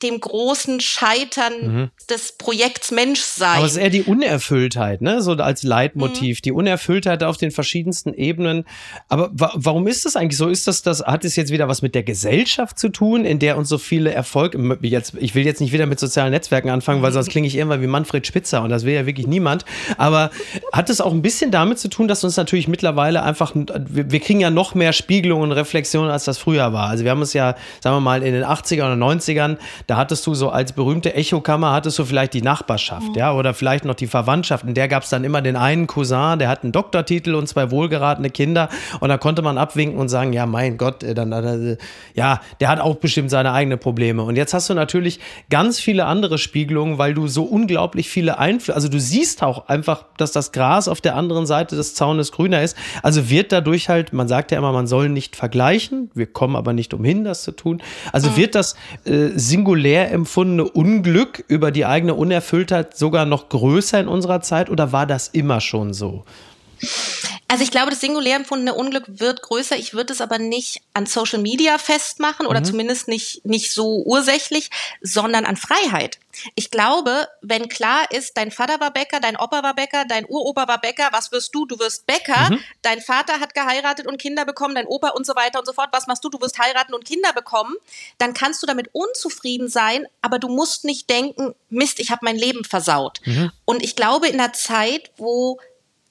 [0.04, 1.90] dem großen Scheitern mhm.
[2.10, 3.58] des Projekts Menschsein.
[3.58, 5.22] Aber es ist eher die Unerfülltheit, ne?
[5.22, 6.38] So als Leitmotiv.
[6.38, 6.42] Mhm.
[6.44, 8.66] Die Unerfülltheit auf den verschiedensten Ebenen.
[9.10, 10.50] Aber wa warum ist das eigentlich so?
[10.50, 13.58] Ist das, das, hat es jetzt wieder was mit der Gesellschaft zu tun, in der
[13.58, 17.12] uns so viele Erfolge, jetzt, ich will jetzt nicht wieder mit sozialen Netzwerken anfangen, weil
[17.12, 19.66] sonst klinge ich irgendwann wie Manfred Spitzer und das will ja wirklich niemand.
[19.98, 20.30] Aber
[20.72, 24.20] hat es auch ein bisschen damit zu tun, dass uns natürlich mittlerweile einfach, wir, wir
[24.20, 26.90] kriegen ja noch mehr Spiegelungen und Reflexionen, als das früher war.
[26.90, 29.58] Also wir haben uns ja, sagen wir mal, in den 80er oder 90ern
[29.88, 33.86] da hattest du so als berühmte Echokammer, hattest du vielleicht die Nachbarschaft, ja, oder vielleicht
[33.86, 34.66] noch die Verwandtschaft.
[34.66, 37.72] In der gab es dann immer den einen Cousin, der hat einen Doktortitel und zwei
[37.72, 38.68] wohlgeratene Kinder.
[39.00, 41.78] Und da konnte man abwinken und sagen, ja, mein Gott, äh, dann, äh,
[42.16, 44.24] ja, der hat auch bestimmt seine eigenen Probleme.
[44.24, 48.76] Und jetzt hast du natürlich ganz viele andere Spiegelungen, weil du so unglaublich viele Einflüsse,
[48.76, 52.62] also du siehst auch einfach, dass das Gras auf der anderen Seite des Zaunes grüner
[52.62, 52.76] ist.
[53.04, 56.12] Also wird dadurch halt, man sagt ja immer, man soll nicht vergleichen.
[56.14, 57.82] Wir kommen aber nicht umhin, das zu tun.
[58.12, 58.76] Also wird das
[59.06, 64.72] äh, singulär singulär empfundene Unglück über die eigene Unerfülltheit sogar noch größer in unserer Zeit
[64.72, 66.24] oder war das immer schon so?
[67.48, 69.78] Also ich glaube, das singulär empfundene Unglück wird größer.
[69.78, 72.66] Ich würde es aber nicht an Social Media festmachen oder mhm.
[72.66, 74.70] zumindest nicht, nicht so ursächlich,
[75.02, 76.20] sondern an Freiheit.
[76.56, 80.68] Ich glaube, wenn klar ist, dein Vater war Bäcker, dein Opa war Bäcker, dein Uropa
[80.68, 81.66] war Bäcker, was wirst du?
[81.66, 82.52] Du wirst Bäcker.
[82.52, 82.60] Mhm.
[82.82, 85.90] Dein Vater hat geheiratet und Kinder bekommen, dein Opa und so weiter und so fort.
[85.92, 86.30] Was machst du?
[86.30, 87.76] Du wirst heiraten und Kinder bekommen.
[88.18, 92.36] Dann kannst du damit unzufrieden sein, aber du musst nicht denken, Mist, ich habe mein
[92.36, 93.22] Leben versaut.
[93.26, 93.52] Mhm.
[93.66, 95.60] Und ich glaube, in einer Zeit, wo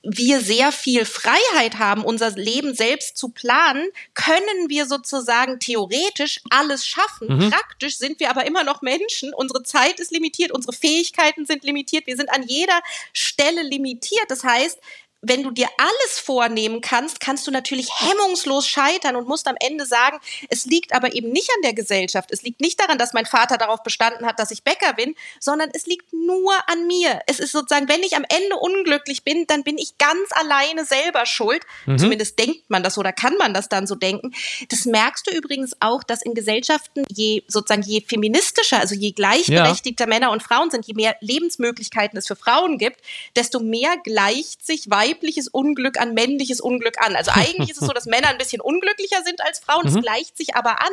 [0.08, 6.86] wir sehr viel Freiheit haben, unser Leben selbst zu planen, können wir sozusagen theoretisch alles
[6.86, 7.28] schaffen.
[7.28, 7.50] Mhm.
[7.50, 9.34] Praktisch sind wir aber immer noch Menschen.
[9.34, 12.06] Unsere Zeit ist limitiert, unsere Fähigkeiten sind limitiert.
[12.06, 12.80] Wir sind an jeder
[13.12, 14.26] Stelle limitiert.
[14.28, 14.78] Das heißt,
[15.22, 19.86] wenn du dir alles vornehmen kannst, kannst du natürlich hemmungslos scheitern und musst am Ende
[19.86, 20.18] sagen,
[20.50, 22.30] es liegt aber eben nicht an der Gesellschaft.
[22.30, 25.70] Es liegt nicht daran, dass mein Vater darauf bestanden hat, dass ich Bäcker bin, sondern
[25.72, 27.20] es liegt nur an mir.
[27.26, 31.24] Es ist sozusagen, wenn ich am Ende unglücklich bin, dann bin ich ganz alleine selber
[31.24, 31.62] schuld.
[31.86, 31.98] Mhm.
[31.98, 34.34] Zumindest denkt man das oder kann man das dann so denken.
[34.68, 40.04] Das merkst du übrigens auch, dass in Gesellschaften je sozusagen je feministischer, also je gleichberechtigter
[40.04, 40.08] ja.
[40.08, 43.00] Männer und Frauen sind, je mehr Lebensmöglichkeiten es für Frauen gibt,
[43.34, 47.16] desto mehr gleicht sich weiblich weibliches Unglück an männliches Unglück an.
[47.16, 49.86] Also eigentlich ist es so, dass Männer ein bisschen unglücklicher sind als Frauen.
[49.86, 50.02] Es mhm.
[50.02, 50.92] gleicht sich aber an,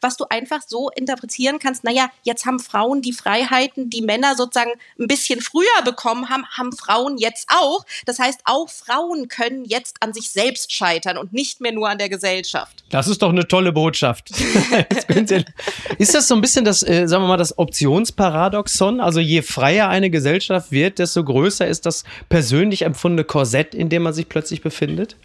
[0.00, 1.84] was du einfach so interpretieren kannst.
[1.84, 6.72] Naja, jetzt haben Frauen die Freiheiten, die Männer sozusagen ein bisschen früher bekommen haben, haben
[6.72, 7.84] Frauen jetzt auch.
[8.06, 11.98] Das heißt, auch Frauen können jetzt an sich selbst scheitern und nicht mehr nur an
[11.98, 12.84] der Gesellschaft.
[12.90, 14.30] Das ist doch eine tolle Botschaft.
[15.98, 19.00] ist das so ein bisschen das, äh, sagen wir mal, das Optionsparadoxon?
[19.00, 23.88] Also je freier eine Gesellschaft wird, desto größer ist das persönlich empfundene Korsett Korsett, in
[23.88, 25.16] dem man sich plötzlich befindet?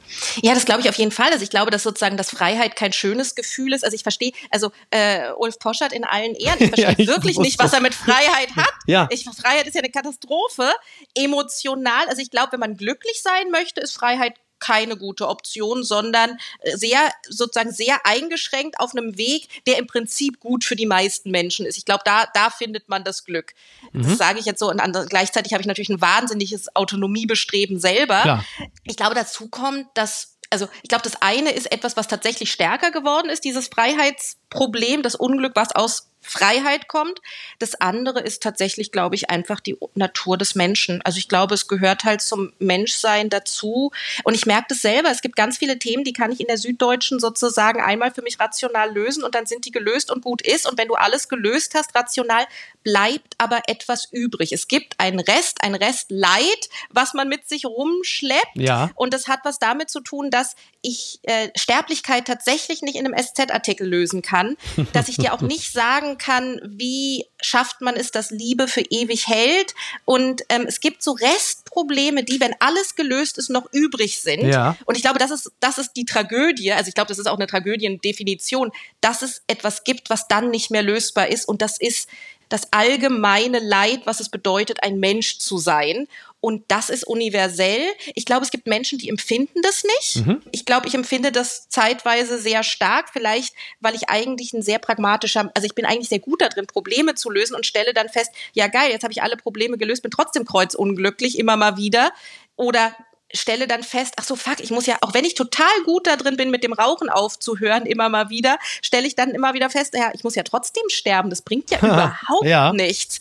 [0.42, 1.32] Ja, das glaube ich auf jeden Fall.
[1.32, 3.84] Also ich glaube, dass sozusagen, dass Freiheit kein schönes Gefühl ist.
[3.84, 7.60] Also ich verstehe, also äh, Ulf Poschert in allen Ehren, ich verstehe ja, wirklich nicht,
[7.60, 8.74] was er mit Freiheit hat.
[8.86, 9.08] ja.
[9.12, 10.72] Ich, Freiheit ist ja eine Katastrophe.
[11.16, 16.38] Emotional, also ich glaube, wenn man glücklich sein möchte, ist Freiheit keine gute Option, sondern
[16.60, 21.32] äh, sehr, sozusagen sehr eingeschränkt auf einem Weg, der im Prinzip gut für die meisten
[21.32, 21.78] Menschen ist.
[21.78, 23.54] Ich glaube, da, da findet man das Glück.
[23.92, 24.04] Mhm.
[24.04, 24.70] Das sage ich jetzt so.
[24.70, 28.22] Und an, gleichzeitig habe ich natürlich ein wahnsinniges Autonomiebestreben selber.
[28.22, 28.46] Klar.
[28.84, 32.92] Ich glaube, dazu kommt, dass also ich glaube, das eine ist etwas, was tatsächlich stärker
[32.92, 37.22] geworden ist, dieses Freiheitsproblem, das Unglück, was aus Freiheit kommt.
[37.60, 41.02] Das andere ist tatsächlich, glaube ich, einfach die Natur des Menschen.
[41.04, 43.92] Also ich glaube, es gehört halt zum Menschsein dazu.
[44.24, 45.10] Und ich merke das selber.
[45.10, 48.40] Es gibt ganz viele Themen, die kann ich in der Süddeutschen sozusagen einmal für mich
[48.40, 50.70] rational lösen und dann sind die gelöst und gut ist.
[50.70, 52.46] Und wenn du alles gelöst hast, rational,
[52.84, 54.52] bleibt aber etwas übrig.
[54.52, 58.56] Es gibt einen Rest, ein Rest Leid, was man mit sich rumschleppt.
[58.56, 58.92] Ja.
[58.96, 63.18] Und das hat was damit zu tun, dass ich äh, Sterblichkeit tatsächlich nicht in einem
[63.18, 64.58] SZ-Artikel lösen kann,
[64.94, 69.28] dass ich dir auch nicht sagen kann, wie schafft man es, dass Liebe für ewig
[69.28, 69.74] hält.
[70.06, 74.48] Und ähm, es gibt so Restprobleme, die, wenn alles gelöst ist, noch übrig sind.
[74.48, 74.76] Ja.
[74.86, 76.72] Und ich glaube, das ist, das ist die Tragödie.
[76.72, 80.72] Also ich glaube, das ist auch eine Tragödiendefinition, dass es etwas gibt, was dann nicht
[80.72, 81.48] mehr lösbar ist.
[81.48, 82.10] Und das ist
[82.50, 86.08] das allgemeine Leid, was es bedeutet, ein Mensch zu sein.
[86.42, 87.82] Und das ist universell.
[88.16, 90.26] Ich glaube, es gibt Menschen, die empfinden das nicht.
[90.26, 90.42] Mhm.
[90.52, 93.10] Ich glaube, ich empfinde das zeitweise sehr stark.
[93.12, 97.16] Vielleicht, weil ich eigentlich ein sehr pragmatischer, also ich bin eigentlich sehr gut darin, Probleme
[97.16, 100.12] zu lösen und stelle dann fest, ja geil, jetzt habe ich alle Probleme gelöst, bin
[100.12, 102.12] trotzdem kreuzunglücklich, immer mal wieder.
[102.56, 102.96] Oder
[103.34, 106.16] stelle dann fest, ach so, fuck, ich muss ja, auch wenn ich total gut da
[106.16, 109.94] drin bin, mit dem Rauchen aufzuhören, immer mal wieder, stelle ich dann immer wieder fest,
[109.94, 112.74] ja, ich muss ja trotzdem sterben, das bringt ja überhaupt ja.
[112.74, 113.20] nichts.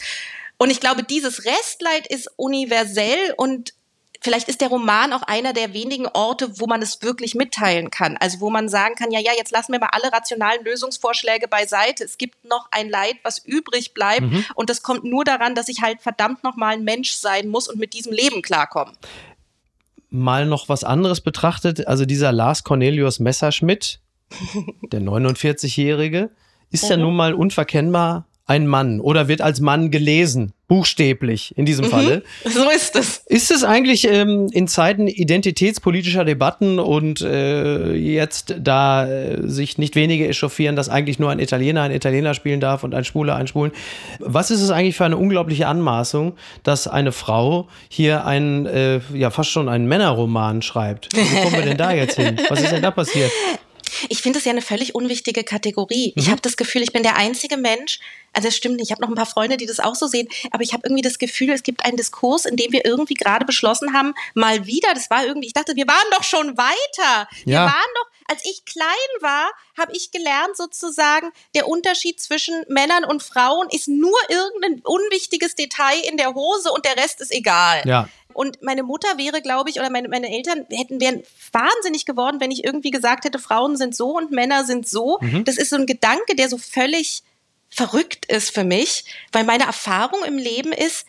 [0.59, 3.73] Und ich glaube, dieses Restleid ist universell und
[4.21, 8.17] vielleicht ist der Roman auch einer der wenigen Orte, wo man es wirklich mitteilen kann.
[8.19, 12.05] Also wo man sagen kann, ja, ja, jetzt lassen wir mal alle rationalen Lösungsvorschläge beiseite.
[12.05, 14.23] Es gibt noch ein Leid, was übrig bleibt.
[14.23, 14.45] Mhm.
[14.57, 17.79] Und das kommt nur daran, dass ich halt verdammt nochmal ein Mensch sein muss und
[17.79, 18.97] mit diesem Leben klarkommen.
[20.11, 21.87] Mal noch was anderes betrachtet.
[21.87, 24.01] Also dieser Lars Cornelius Messerschmidt,
[24.91, 26.31] der 49-Jährige,
[26.71, 26.91] ist mhm.
[26.91, 31.91] ja nun mal unverkennbar ein Mann oder wird als Mann gelesen, buchstäblich in diesem mhm,
[31.91, 32.23] Falle.
[32.49, 33.19] So ist es.
[33.27, 39.97] Ist es eigentlich ähm, in Zeiten identitätspolitischer Debatten und äh, jetzt da äh, sich nicht
[39.97, 43.47] wenige echauffieren, dass eigentlich nur ein Italiener ein Italiener spielen darf und ein Schwuler ein
[43.47, 43.73] Schwulen.
[44.19, 46.33] Was ist es eigentlich für eine unglaubliche Anmaßung,
[46.63, 51.11] dass eine Frau hier einen, äh, ja fast schon einen Männerroman schreibt?
[51.15, 52.41] Wo kommen wir denn da jetzt hin?
[52.49, 53.31] Was ist denn da passiert?
[54.09, 56.13] Ich finde es ja eine völlig unwichtige Kategorie.
[56.15, 56.23] Mhm.
[56.23, 58.01] Ich habe das Gefühl, ich bin der einzige Mensch,
[58.33, 60.29] also das stimmt nicht, ich habe noch ein paar Freunde, die das auch so sehen,
[60.51, 63.45] aber ich habe irgendwie das Gefühl, es gibt einen Diskurs, in dem wir irgendwie gerade
[63.45, 67.29] beschlossen haben, mal wieder, das war irgendwie, ich dachte, wir waren doch schon weiter.
[67.45, 67.47] Ja.
[67.47, 68.87] Wir waren doch, als ich klein
[69.21, 75.55] war, habe ich gelernt sozusagen, der Unterschied zwischen Männern und Frauen ist nur irgendein unwichtiges
[75.55, 77.83] Detail in der Hose und der Rest ist egal.
[77.87, 78.09] Ja.
[78.39, 82.53] Und meine Mutter wäre, glaube ich, oder meine, meine Eltern hätten, wären wahnsinnig geworden, wenn
[82.53, 85.19] ich irgendwie gesagt hätte, Frauen sind so und Männer sind so.
[85.21, 85.43] Mhm.
[85.43, 87.25] Das ist so ein Gedanke, der so völlig
[87.69, 91.05] verrückt ist für mich, weil meine Erfahrung im Leben ist,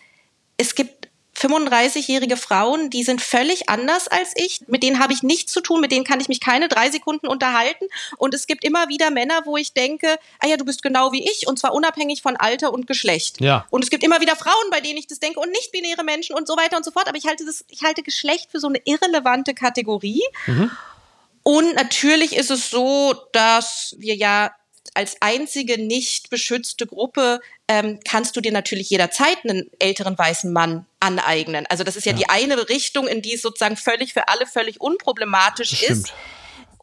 [0.58, 0.99] es gibt
[1.40, 4.62] 35-jährige Frauen, die sind völlig anders als ich.
[4.68, 7.28] Mit denen habe ich nichts zu tun, mit denen kann ich mich keine drei Sekunden
[7.28, 7.86] unterhalten.
[8.18, 11.24] Und es gibt immer wieder Männer, wo ich denke, ah ja, du bist genau wie
[11.24, 13.40] ich und zwar unabhängig von Alter und Geschlecht.
[13.40, 13.66] Ja.
[13.70, 16.48] Und es gibt immer wieder Frauen, bei denen ich das denke und nicht-binäre Menschen und
[16.48, 17.08] so weiter und so fort.
[17.08, 20.24] Aber ich halte das, ich halte Geschlecht für so eine irrelevante Kategorie.
[20.48, 20.72] Mhm.
[21.44, 24.52] Und natürlich ist es so, dass wir ja
[24.96, 30.86] als einzige nicht beschützte Gruppe ähm, kannst du dir natürlich jederzeit einen älteren weißen Mann
[31.00, 31.66] aneignen.
[31.68, 32.18] Also das ist ja, ja.
[32.18, 36.14] die eine Richtung, in die es sozusagen völlig für alle völlig unproblematisch ist.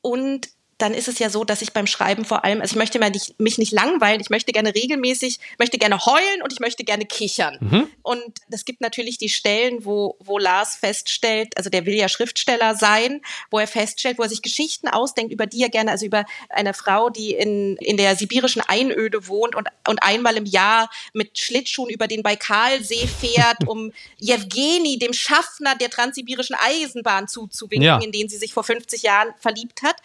[0.01, 0.49] Und
[0.79, 3.41] dann ist es ja so, dass ich beim Schreiben vor allem, also ich möchte nicht,
[3.41, 7.57] mich nicht langweilen, ich möchte gerne regelmäßig, möchte gerne heulen und ich möchte gerne kichern.
[7.61, 7.89] Mhm.
[8.03, 12.75] Und es gibt natürlich die Stellen, wo, wo Lars feststellt, also der will ja Schriftsteller
[12.75, 16.27] sein, wo er feststellt, wo er sich Geschichten ausdenkt, über die er gerne, also über
[16.51, 21.39] eine Frau, die in, in der sibirischen Einöde wohnt und, und einmal im Jahr mit
[21.39, 27.99] Schlittschuhen über den Baikalsee fährt, um Jewgeni, dem Schaffner der transsibirischen Eisenbahn zuzuwinken, ja.
[27.99, 29.97] in den sie sich vor 50 Jahren verliebt hat.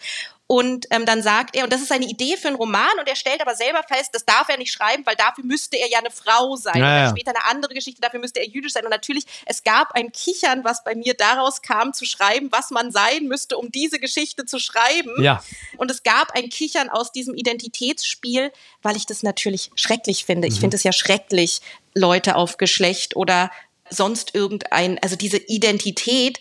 [0.52, 3.16] Und ähm, dann sagt er, und das ist eine Idee für einen Roman, und er
[3.16, 6.10] stellt aber selber fest, das darf er nicht schreiben, weil dafür müsste er ja eine
[6.10, 6.76] Frau sein.
[6.76, 8.84] Ja, und dann später eine andere Geschichte, dafür müsste er jüdisch sein.
[8.84, 12.92] Und natürlich, es gab ein Kichern, was bei mir daraus kam, zu schreiben, was man
[12.92, 15.22] sein müsste, um diese Geschichte zu schreiben.
[15.22, 15.42] Ja.
[15.78, 20.48] Und es gab ein Kichern aus diesem Identitätsspiel, weil ich das natürlich schrecklich finde.
[20.48, 20.52] Mhm.
[20.52, 21.62] Ich finde es ja schrecklich,
[21.94, 23.50] Leute auf Geschlecht oder
[23.88, 26.40] sonst irgendein, also diese Identität,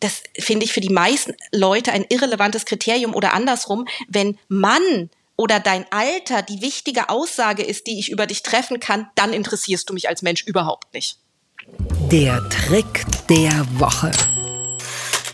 [0.00, 5.60] das finde ich für die meisten Leute ein irrelevantes Kriterium oder andersrum, wenn Mann oder
[5.60, 9.94] dein Alter die wichtige Aussage ist, die ich über dich treffen kann, dann interessierst du
[9.94, 11.18] mich als Mensch überhaupt nicht.
[12.10, 14.10] Der Trick der Woche.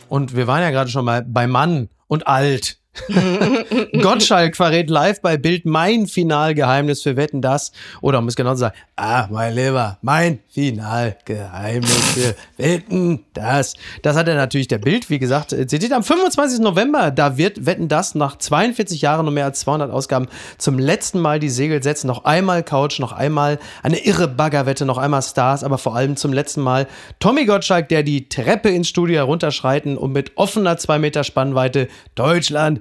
[0.09, 2.79] Und wir waren ja gerade schon mal bei Mann und alt.
[4.03, 7.73] Gottschalk verrät live bei Bild mein Finalgeheimnis für Wetten das.
[8.01, 13.75] Oder um es genau zu sagen, ah, mein Lieber, mein Finalgeheimnis für Wetten das.
[14.03, 16.61] Das hat er natürlich der Bild, wie gesagt, zitiert am 25.
[16.61, 17.11] November.
[17.11, 20.29] Da wird Wetten das nach 42 Jahren und mehr als 200 Ausgaben
[20.59, 22.07] zum letzten Mal die Segel setzen.
[22.07, 26.33] Noch einmal Couch, noch einmal eine irre Baggerwette, noch einmal Stars, aber vor allem zum
[26.33, 26.87] letzten Mal
[27.19, 32.81] Tommy Gottschalk, der die Treppe ins Studio herunterschreiten und mit offener 2 Meter Spannweite Deutschland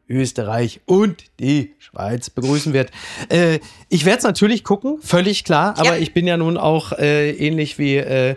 [0.11, 2.91] Österreich und die Schweiz begrüßen wird.
[3.29, 3.59] Äh,
[3.89, 5.97] ich werde es natürlich gucken, völlig klar, aber ja.
[5.97, 8.35] ich bin ja nun auch äh, ähnlich wie äh,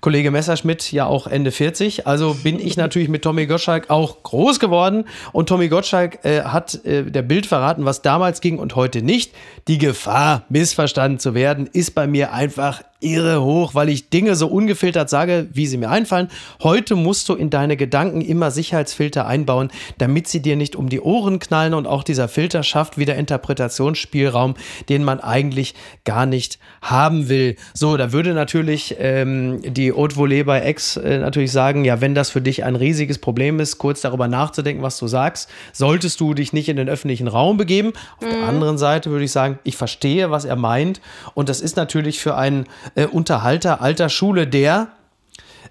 [0.00, 2.06] Kollege Messerschmidt ja auch Ende 40.
[2.06, 6.84] Also bin ich natürlich mit Tommy Gottschalk auch groß geworden und Tommy Gottschalk äh, hat
[6.84, 9.32] äh, der Bild verraten, was damals ging und heute nicht.
[9.68, 14.46] Die Gefahr, missverstanden zu werden, ist bei mir einfach irre hoch, weil ich Dinge so
[14.46, 16.28] ungefiltert sage, wie sie mir einfallen.
[16.62, 21.00] Heute musst du in deine Gedanken immer Sicherheitsfilter einbauen, damit sie dir nicht um die
[21.00, 24.54] Ohren knallen und auch dieser Filter schafft wieder Interpretationsspielraum,
[24.88, 27.56] den man eigentlich gar nicht haben will.
[27.74, 32.14] So, da würde natürlich ähm, die Haute Volée bei X äh, natürlich sagen, ja, wenn
[32.14, 36.34] das für dich ein riesiges Problem ist, kurz darüber nachzudenken, was du sagst, solltest du
[36.34, 37.92] dich nicht in den öffentlichen Raum begeben.
[38.18, 38.30] Auf mhm.
[38.30, 41.00] der anderen Seite würde ich sagen, ich verstehe, was er meint
[41.34, 44.88] und das ist natürlich für einen äh, Unterhalter alter Schule, der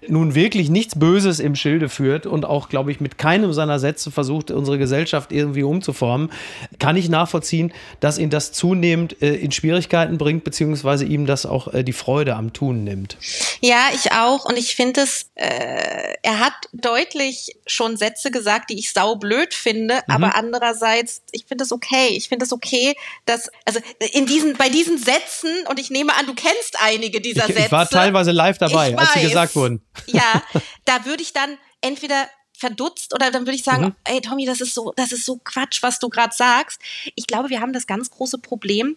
[0.08, 4.10] nun wirklich nichts Böses im Schilde führt und auch, glaube ich, mit keinem seiner Sätze
[4.10, 6.30] versucht, unsere Gesellschaft irgendwie umzuformen,
[6.78, 11.72] kann ich nachvollziehen, dass ihn das zunehmend äh, in Schwierigkeiten bringt, beziehungsweise ihm das auch
[11.72, 13.16] äh, die Freude am Tun nimmt.
[13.60, 14.44] Ja, ich auch.
[14.44, 19.96] Und ich finde es, äh, er hat deutlich schon Sätze gesagt, die ich saublöd finde,
[20.06, 20.14] mhm.
[20.14, 22.08] aber andererseits, ich finde es okay.
[22.10, 22.94] Ich finde es okay,
[23.24, 23.80] dass, also
[24.12, 27.66] in diesen, bei diesen Sätzen, und ich nehme an, du kennst einige dieser ich, Sätze.
[27.66, 29.80] Ich war teilweise live dabei, als sie gesagt wurden.
[30.06, 30.42] Ja,
[30.84, 33.96] da würde ich dann entweder verdutzt oder dann würde ich sagen, mhm.
[34.04, 36.80] ey Tommy, das ist so, das ist so Quatsch, was du gerade sagst.
[37.14, 38.96] Ich glaube, wir haben das ganz große Problem,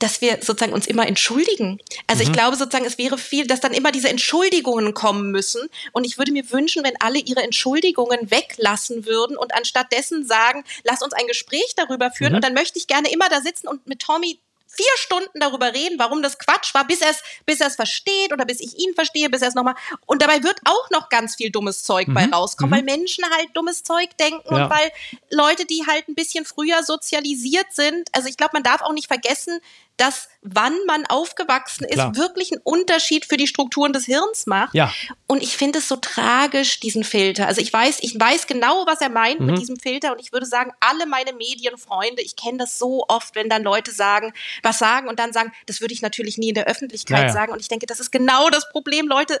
[0.00, 1.78] dass wir sozusagen uns immer entschuldigen.
[2.06, 2.30] Also mhm.
[2.30, 5.68] ich glaube sozusagen, es wäre viel, dass dann immer diese Entschuldigungen kommen müssen.
[5.92, 10.64] Und ich würde mir wünschen, wenn alle ihre Entschuldigungen weglassen würden und anstatt dessen sagen,
[10.84, 12.32] lass uns ein Gespräch darüber führen.
[12.32, 12.36] Mhm.
[12.36, 14.40] Und dann möchte ich gerne immer da sitzen und mit Tommy
[14.80, 18.44] vier Stunden darüber reden, warum das Quatsch war, bis er es bis er's versteht oder
[18.44, 19.74] bis ich ihn verstehe, bis er es nochmal.
[20.06, 22.14] Und dabei wird auch noch ganz viel dummes Zeug mhm.
[22.14, 22.76] bei rauskommen, mhm.
[22.76, 24.64] weil Menschen halt dummes Zeug denken ja.
[24.64, 24.90] und weil
[25.30, 29.08] Leute, die halt ein bisschen früher sozialisiert sind, also ich glaube, man darf auch nicht
[29.08, 29.60] vergessen,
[29.96, 32.16] dass wann man aufgewachsen ist, Klar.
[32.16, 34.74] wirklich einen Unterschied für die Strukturen des Hirns macht.
[34.74, 34.90] Ja.
[35.26, 37.46] Und ich finde es so tragisch, diesen Filter.
[37.46, 39.46] Also ich weiß, ich weiß genau, was er meint mhm.
[39.46, 40.12] mit diesem Filter.
[40.12, 43.92] Und ich würde sagen, alle meine Medienfreunde, ich kenne das so oft, wenn dann Leute
[43.92, 44.32] sagen,
[44.62, 47.32] was sagen und dann sagen, das würde ich natürlich nie in der Öffentlichkeit naja.
[47.32, 47.52] sagen.
[47.52, 49.06] Und ich denke, das ist genau das Problem.
[49.06, 49.38] Leute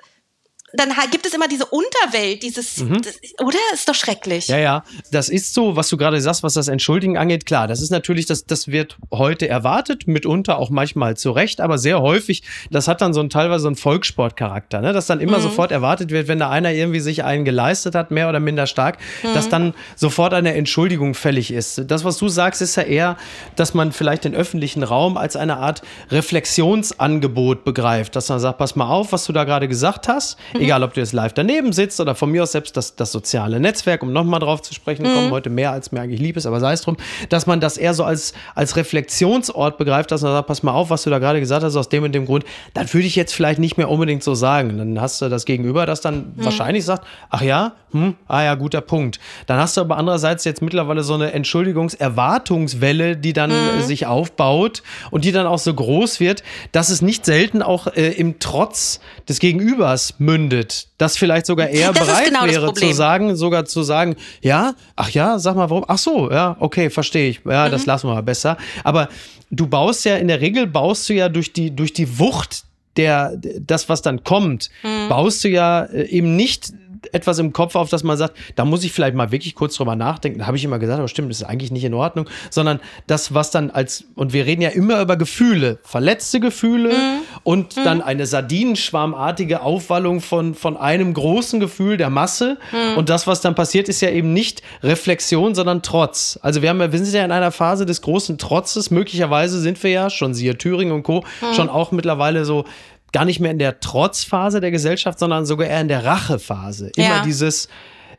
[0.72, 3.02] dann gibt es immer diese Unterwelt, dieses, mhm.
[3.02, 3.58] das, oder?
[3.72, 4.48] Ist doch schrecklich.
[4.48, 4.84] Ja, ja.
[5.10, 7.46] Das ist so, was du gerade sagst, was das Entschuldigen angeht.
[7.46, 11.78] Klar, das ist natürlich, das, das wird heute erwartet, mitunter auch manchmal zu Recht, aber
[11.78, 14.92] sehr häufig, das hat dann so ein teilweise so einen Volkssportcharakter, ne?
[14.92, 15.42] dass dann immer mhm.
[15.42, 18.98] sofort erwartet wird, wenn da einer irgendwie sich einen geleistet hat, mehr oder minder stark,
[19.22, 19.34] mhm.
[19.34, 21.82] dass dann sofort eine Entschuldigung fällig ist.
[21.86, 23.16] Das, was du sagst, ist ja eher,
[23.56, 28.76] dass man vielleicht den öffentlichen Raum als eine Art Reflexionsangebot begreift, dass man sagt, pass
[28.76, 30.38] mal auf, was du da gerade gesagt hast.
[30.60, 30.66] Mhm.
[30.66, 33.60] Egal, ob du jetzt live daneben sitzt oder von mir aus selbst das, das soziale
[33.60, 35.14] Netzwerk, um nochmal drauf zu sprechen mhm.
[35.14, 36.96] kommen, heute mehr als mir eigentlich lieb ist, aber sei es drum,
[37.28, 40.90] dass man das eher so als, als Reflexionsort begreift, dass man sagt, pass mal auf,
[40.90, 42.44] was du da gerade gesagt hast, aus dem und dem Grund,
[42.74, 44.76] dann würde ich jetzt vielleicht nicht mehr unbedingt so sagen.
[44.78, 46.44] Dann hast du das Gegenüber, das dann mhm.
[46.44, 49.18] wahrscheinlich sagt, ach ja, hm, ah ja, guter Punkt.
[49.46, 53.82] Dann hast du aber andererseits jetzt mittlerweile so eine Entschuldigungserwartungswelle, die dann mhm.
[53.82, 56.42] sich aufbaut und die dann auch so groß wird,
[56.72, 61.68] dass es nicht selten auch äh, im Trotz des Gegenübers mündet begründet, das vielleicht sogar
[61.68, 65.70] eher das bereit genau wäre zu sagen, sogar zu sagen, ja, ach ja, sag mal
[65.70, 67.70] warum, ach so, ja, okay, verstehe ich, ja, mhm.
[67.70, 68.56] das lassen wir mal besser.
[68.84, 69.08] Aber
[69.50, 72.64] du baust ja in der Regel baust du ja durch die durch die Wucht
[72.96, 75.08] der das was dann kommt, mhm.
[75.08, 76.72] baust du ja äh, eben nicht
[77.12, 79.96] etwas im Kopf auf, dass man sagt, da muss ich vielleicht mal wirklich kurz drüber
[79.96, 80.40] nachdenken.
[80.40, 83.34] Da habe ich immer gesagt, aber stimmt, das ist eigentlich nicht in Ordnung, sondern das,
[83.34, 87.20] was dann als, und wir reden ja immer über Gefühle, verletzte Gefühle mhm.
[87.42, 87.84] und mhm.
[87.84, 92.58] dann eine sardinenschwarmartige Aufwallung von, von einem großen Gefühl der Masse.
[92.72, 92.98] Mhm.
[92.98, 96.38] Und das, was dann passiert, ist ja eben nicht Reflexion, sondern Trotz.
[96.42, 98.90] Also wir haben ja, wir sind ja in einer Phase des großen Trotzes.
[98.90, 101.54] Möglicherweise sind wir ja schon, siehe Thüringen und Co., mhm.
[101.54, 102.64] schon auch mittlerweile so
[103.12, 106.90] gar nicht mehr in der Trotzphase der Gesellschaft, sondern sogar eher in der Rachephase.
[106.96, 107.22] Immer ja.
[107.24, 107.68] dieses,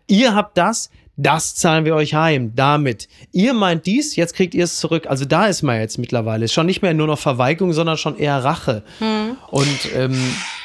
[0.08, 2.54] ihr habt das, das zahlen wir euch heim.
[2.56, 3.08] Damit.
[3.32, 5.08] Ihr meint dies, jetzt kriegt ihr es zurück.
[5.08, 6.46] Also da ist man jetzt mittlerweile.
[6.46, 8.84] Ist schon nicht mehr nur noch Verweigerung, sondern schon eher Rache.
[9.00, 9.38] Hm.
[9.50, 10.18] Und ähm,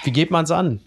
[0.04, 0.80] wie geht man es an?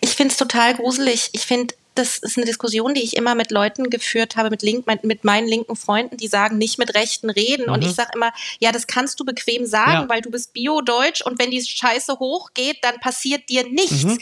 [0.00, 1.30] Ich finde es total gruselig.
[1.32, 4.86] Ich finde, das ist eine Diskussion, die ich immer mit Leuten geführt habe, mit, link,
[5.02, 7.66] mit meinen linken Freunden, die sagen, nicht mit Rechten reden.
[7.66, 7.72] Mhm.
[7.72, 10.08] Und ich sage immer, ja, das kannst du bequem sagen, ja.
[10.08, 14.04] weil du bist Bio-Deutsch und wenn die Scheiße hochgeht, dann passiert dir nichts.
[14.04, 14.18] Mhm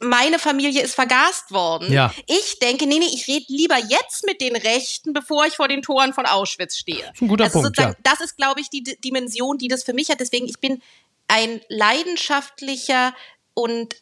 [0.00, 1.92] meine Familie ist vergast worden.
[1.92, 2.12] Ja.
[2.26, 5.82] Ich denke, nee, nee, ich rede lieber jetzt mit den Rechten, bevor ich vor den
[5.82, 7.00] Toren von Auschwitz stehe.
[7.00, 7.78] Das ist ein guter also Punkt.
[7.78, 7.94] Ja.
[8.02, 10.20] Das ist, glaube ich, die D Dimension, die das für mich hat.
[10.20, 10.80] Deswegen, ich bin
[11.28, 13.14] ein leidenschaftlicher
[13.52, 13.96] und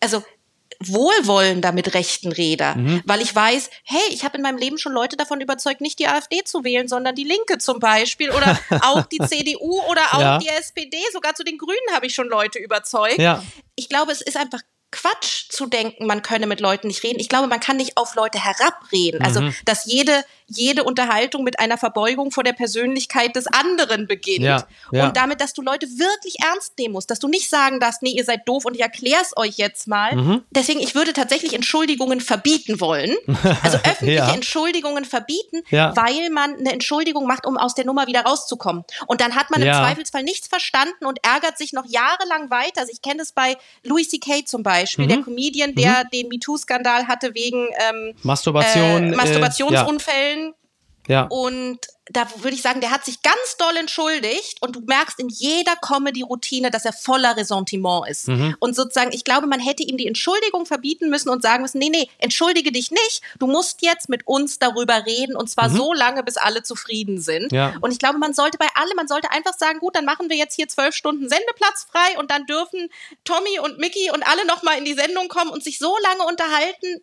[0.00, 0.22] also
[0.80, 3.02] wohlwollender mit rechten Räder, mhm.
[3.04, 6.06] weil ich weiß, hey, ich habe in meinem Leben schon Leute davon überzeugt, nicht die
[6.06, 10.38] AfD zu wählen, sondern die Linke zum Beispiel oder auch die CDU oder auch ja.
[10.38, 13.18] die SPD, sogar zu den Grünen habe ich schon Leute überzeugt.
[13.18, 13.42] Ja.
[13.74, 14.60] Ich glaube, es ist einfach
[14.90, 17.20] Quatsch zu denken, man könne mit Leuten nicht reden.
[17.20, 19.22] Ich glaube, man kann nicht auf Leute herabreden.
[19.22, 19.54] Also, mhm.
[19.64, 24.40] dass jede jede Unterhaltung mit einer Verbeugung vor der Persönlichkeit des anderen beginnt.
[24.40, 25.06] Ja, ja.
[25.06, 28.10] Und damit, dass du Leute wirklich ernst nehmen musst, dass du nicht sagen darfst, nee,
[28.10, 30.16] ihr seid doof und ich erkläre es euch jetzt mal.
[30.16, 30.42] Mhm.
[30.50, 33.14] Deswegen, ich würde tatsächlich Entschuldigungen verbieten wollen.
[33.62, 34.32] Also öffentliche ja.
[34.32, 38.84] Entschuldigungen verbieten, weil man eine Entschuldigung macht, um aus der Nummer wieder rauszukommen.
[39.06, 42.80] Und dann hat man im Zweifelsfall nichts verstanden und ärgert sich noch jahrelang weiter.
[42.80, 44.44] Also ich kenne das bei Louis C.K.
[44.44, 45.08] zum Beispiel, mhm.
[45.08, 46.10] der Comedian, der mhm.
[46.12, 50.37] den MeToo-Skandal hatte wegen ähm, Masturbation, äh, Masturbationsunfällen.
[51.08, 51.22] Ja.
[51.28, 51.78] Und
[52.10, 55.76] da würde ich sagen, der hat sich ganz doll entschuldigt und du merkst in jeder
[55.76, 58.28] Comedy-Routine, dass er voller Ressentiment ist.
[58.28, 58.56] Mhm.
[58.60, 61.90] Und sozusagen, ich glaube, man hätte ihm die Entschuldigung verbieten müssen und sagen müssen, nee,
[61.90, 65.76] nee, entschuldige dich nicht, du musst jetzt mit uns darüber reden und zwar mhm.
[65.76, 67.52] so lange, bis alle zufrieden sind.
[67.52, 67.74] Ja.
[67.80, 70.36] Und ich glaube, man sollte bei allem, man sollte einfach sagen, gut, dann machen wir
[70.36, 72.88] jetzt hier zwölf Stunden Sendeplatz frei und dann dürfen
[73.24, 77.02] Tommy und Mickey und alle nochmal in die Sendung kommen und sich so lange unterhalten,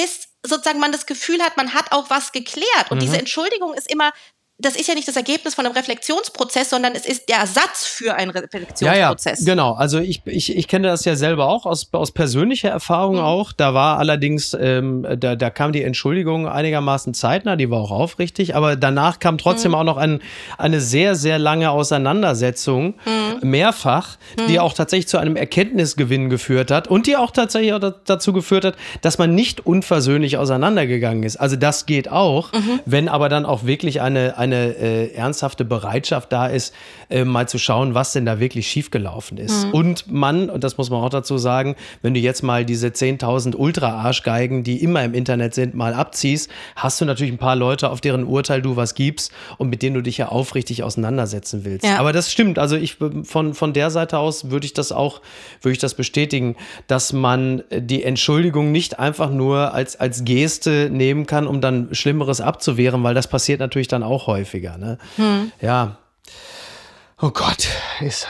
[0.00, 2.90] bis sozusagen man das Gefühl hat, man hat auch was geklärt.
[2.90, 3.00] Und mhm.
[3.02, 4.12] diese Entschuldigung ist immer
[4.60, 8.14] das ist ja nicht das Ergebnis von einem Reflexionsprozess, sondern es ist der Ersatz für
[8.14, 9.40] einen Reflexionsprozess.
[9.40, 9.72] Ja, ja, genau.
[9.74, 13.22] Also ich, ich, ich kenne das ja selber auch aus, aus persönlicher Erfahrung mhm.
[13.22, 13.52] auch.
[13.52, 18.54] Da war allerdings, ähm, da, da kam die Entschuldigung einigermaßen zeitnah, die war auch aufrichtig,
[18.54, 19.76] aber danach kam trotzdem mhm.
[19.76, 20.20] auch noch ein,
[20.58, 23.48] eine sehr, sehr lange Auseinandersetzung, mhm.
[23.48, 24.16] mehrfach,
[24.48, 24.58] die mhm.
[24.58, 28.74] auch tatsächlich zu einem Erkenntnisgewinn geführt hat und die auch tatsächlich auch dazu geführt hat,
[29.00, 31.36] dass man nicht unversöhnlich auseinandergegangen ist.
[31.36, 32.80] Also das geht auch, mhm.
[32.84, 36.74] wenn aber dann auch wirklich eine, eine eine äh, ernsthafte Bereitschaft da ist,
[37.08, 39.66] äh, mal zu schauen, was denn da wirklich schiefgelaufen ist.
[39.66, 39.72] Mhm.
[39.72, 43.56] Und man, und das muss man auch dazu sagen, wenn du jetzt mal diese 10.000
[43.56, 48.00] Ultra-Arschgeigen, die immer im Internet sind, mal abziehst, hast du natürlich ein paar Leute, auf
[48.00, 51.84] deren Urteil du was gibst und mit denen du dich ja aufrichtig auseinandersetzen willst.
[51.84, 51.98] Ja.
[51.98, 52.58] Aber das stimmt.
[52.58, 55.20] Also ich von, von der Seite aus würde ich das auch,
[55.62, 61.26] würde ich das bestätigen, dass man die Entschuldigung nicht einfach nur als, als Geste nehmen
[61.26, 64.78] kann, um dann Schlimmeres abzuwehren, weil das passiert natürlich dann auch häufig häufiger.
[64.78, 64.98] Ne?
[65.16, 65.52] Hm.
[65.60, 65.98] Ja.
[67.22, 67.68] Oh Gott,
[68.00, 68.28] ist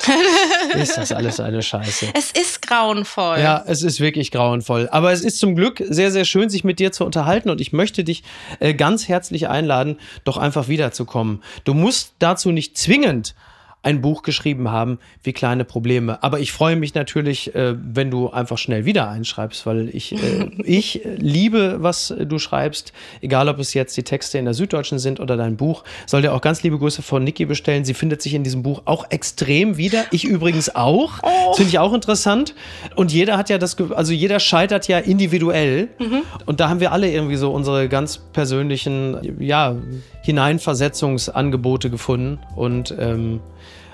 [0.74, 2.08] das, ist das alles eine Scheiße.
[2.14, 3.38] Es ist grauenvoll.
[3.38, 4.88] Ja, es ist wirklich grauenvoll.
[4.90, 7.72] Aber es ist zum Glück sehr, sehr schön, sich mit dir zu unterhalten und ich
[7.72, 8.24] möchte dich
[8.58, 11.40] äh, ganz herzlich einladen, doch einfach wiederzukommen.
[11.62, 13.36] Du musst dazu nicht zwingend
[13.82, 16.22] ein Buch geschrieben haben wie kleine Probleme.
[16.22, 20.50] Aber ich freue mich natürlich, äh, wenn du einfach schnell wieder einschreibst, weil ich, äh,
[20.64, 25.18] ich liebe, was du schreibst, egal ob es jetzt die Texte in der Süddeutschen sind
[25.18, 25.84] oder dein Buch.
[26.06, 27.84] Soll dir auch ganz liebe Grüße von Niki bestellen.
[27.84, 30.04] Sie findet sich in diesem Buch auch extrem wieder.
[30.10, 31.14] Ich übrigens auch.
[31.22, 31.54] Oh.
[31.54, 32.54] Finde ich auch interessant.
[32.96, 35.88] Und jeder hat ja das, also jeder scheitert ja individuell.
[35.98, 36.22] Mhm.
[36.44, 39.76] Und da haben wir alle irgendwie so unsere ganz persönlichen, ja,
[40.22, 42.38] Hineinversetzungsangebote gefunden.
[42.54, 43.40] Und ähm,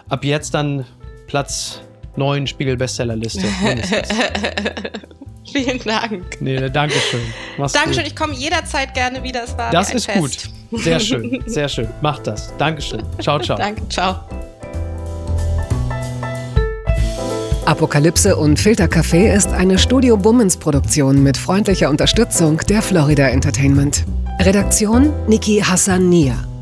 [0.08, 0.84] ab jetzt dann
[1.26, 1.80] Platz
[2.16, 3.44] 9 Spiegel-Bestsellerliste.
[5.52, 6.40] Vielen Dank.
[6.40, 7.20] Nee, ne, danke schön.
[7.56, 8.12] Mach's Dankeschön, gut.
[8.12, 9.44] ich komme jederzeit gerne wieder.
[9.44, 10.50] Es war das ist Fest.
[10.70, 10.82] gut.
[10.82, 11.88] Sehr schön, sehr schön.
[12.02, 12.52] Mach das.
[12.58, 13.02] Dankeschön.
[13.20, 13.56] Ciao, ciao.
[13.56, 14.16] Danke, ciao.
[17.64, 24.04] Apokalypse und Filtercafé ist eine Studio Bummens Produktion mit freundlicher Unterstützung der Florida Entertainment.
[24.40, 26.36] Redaktion Niki Hassania.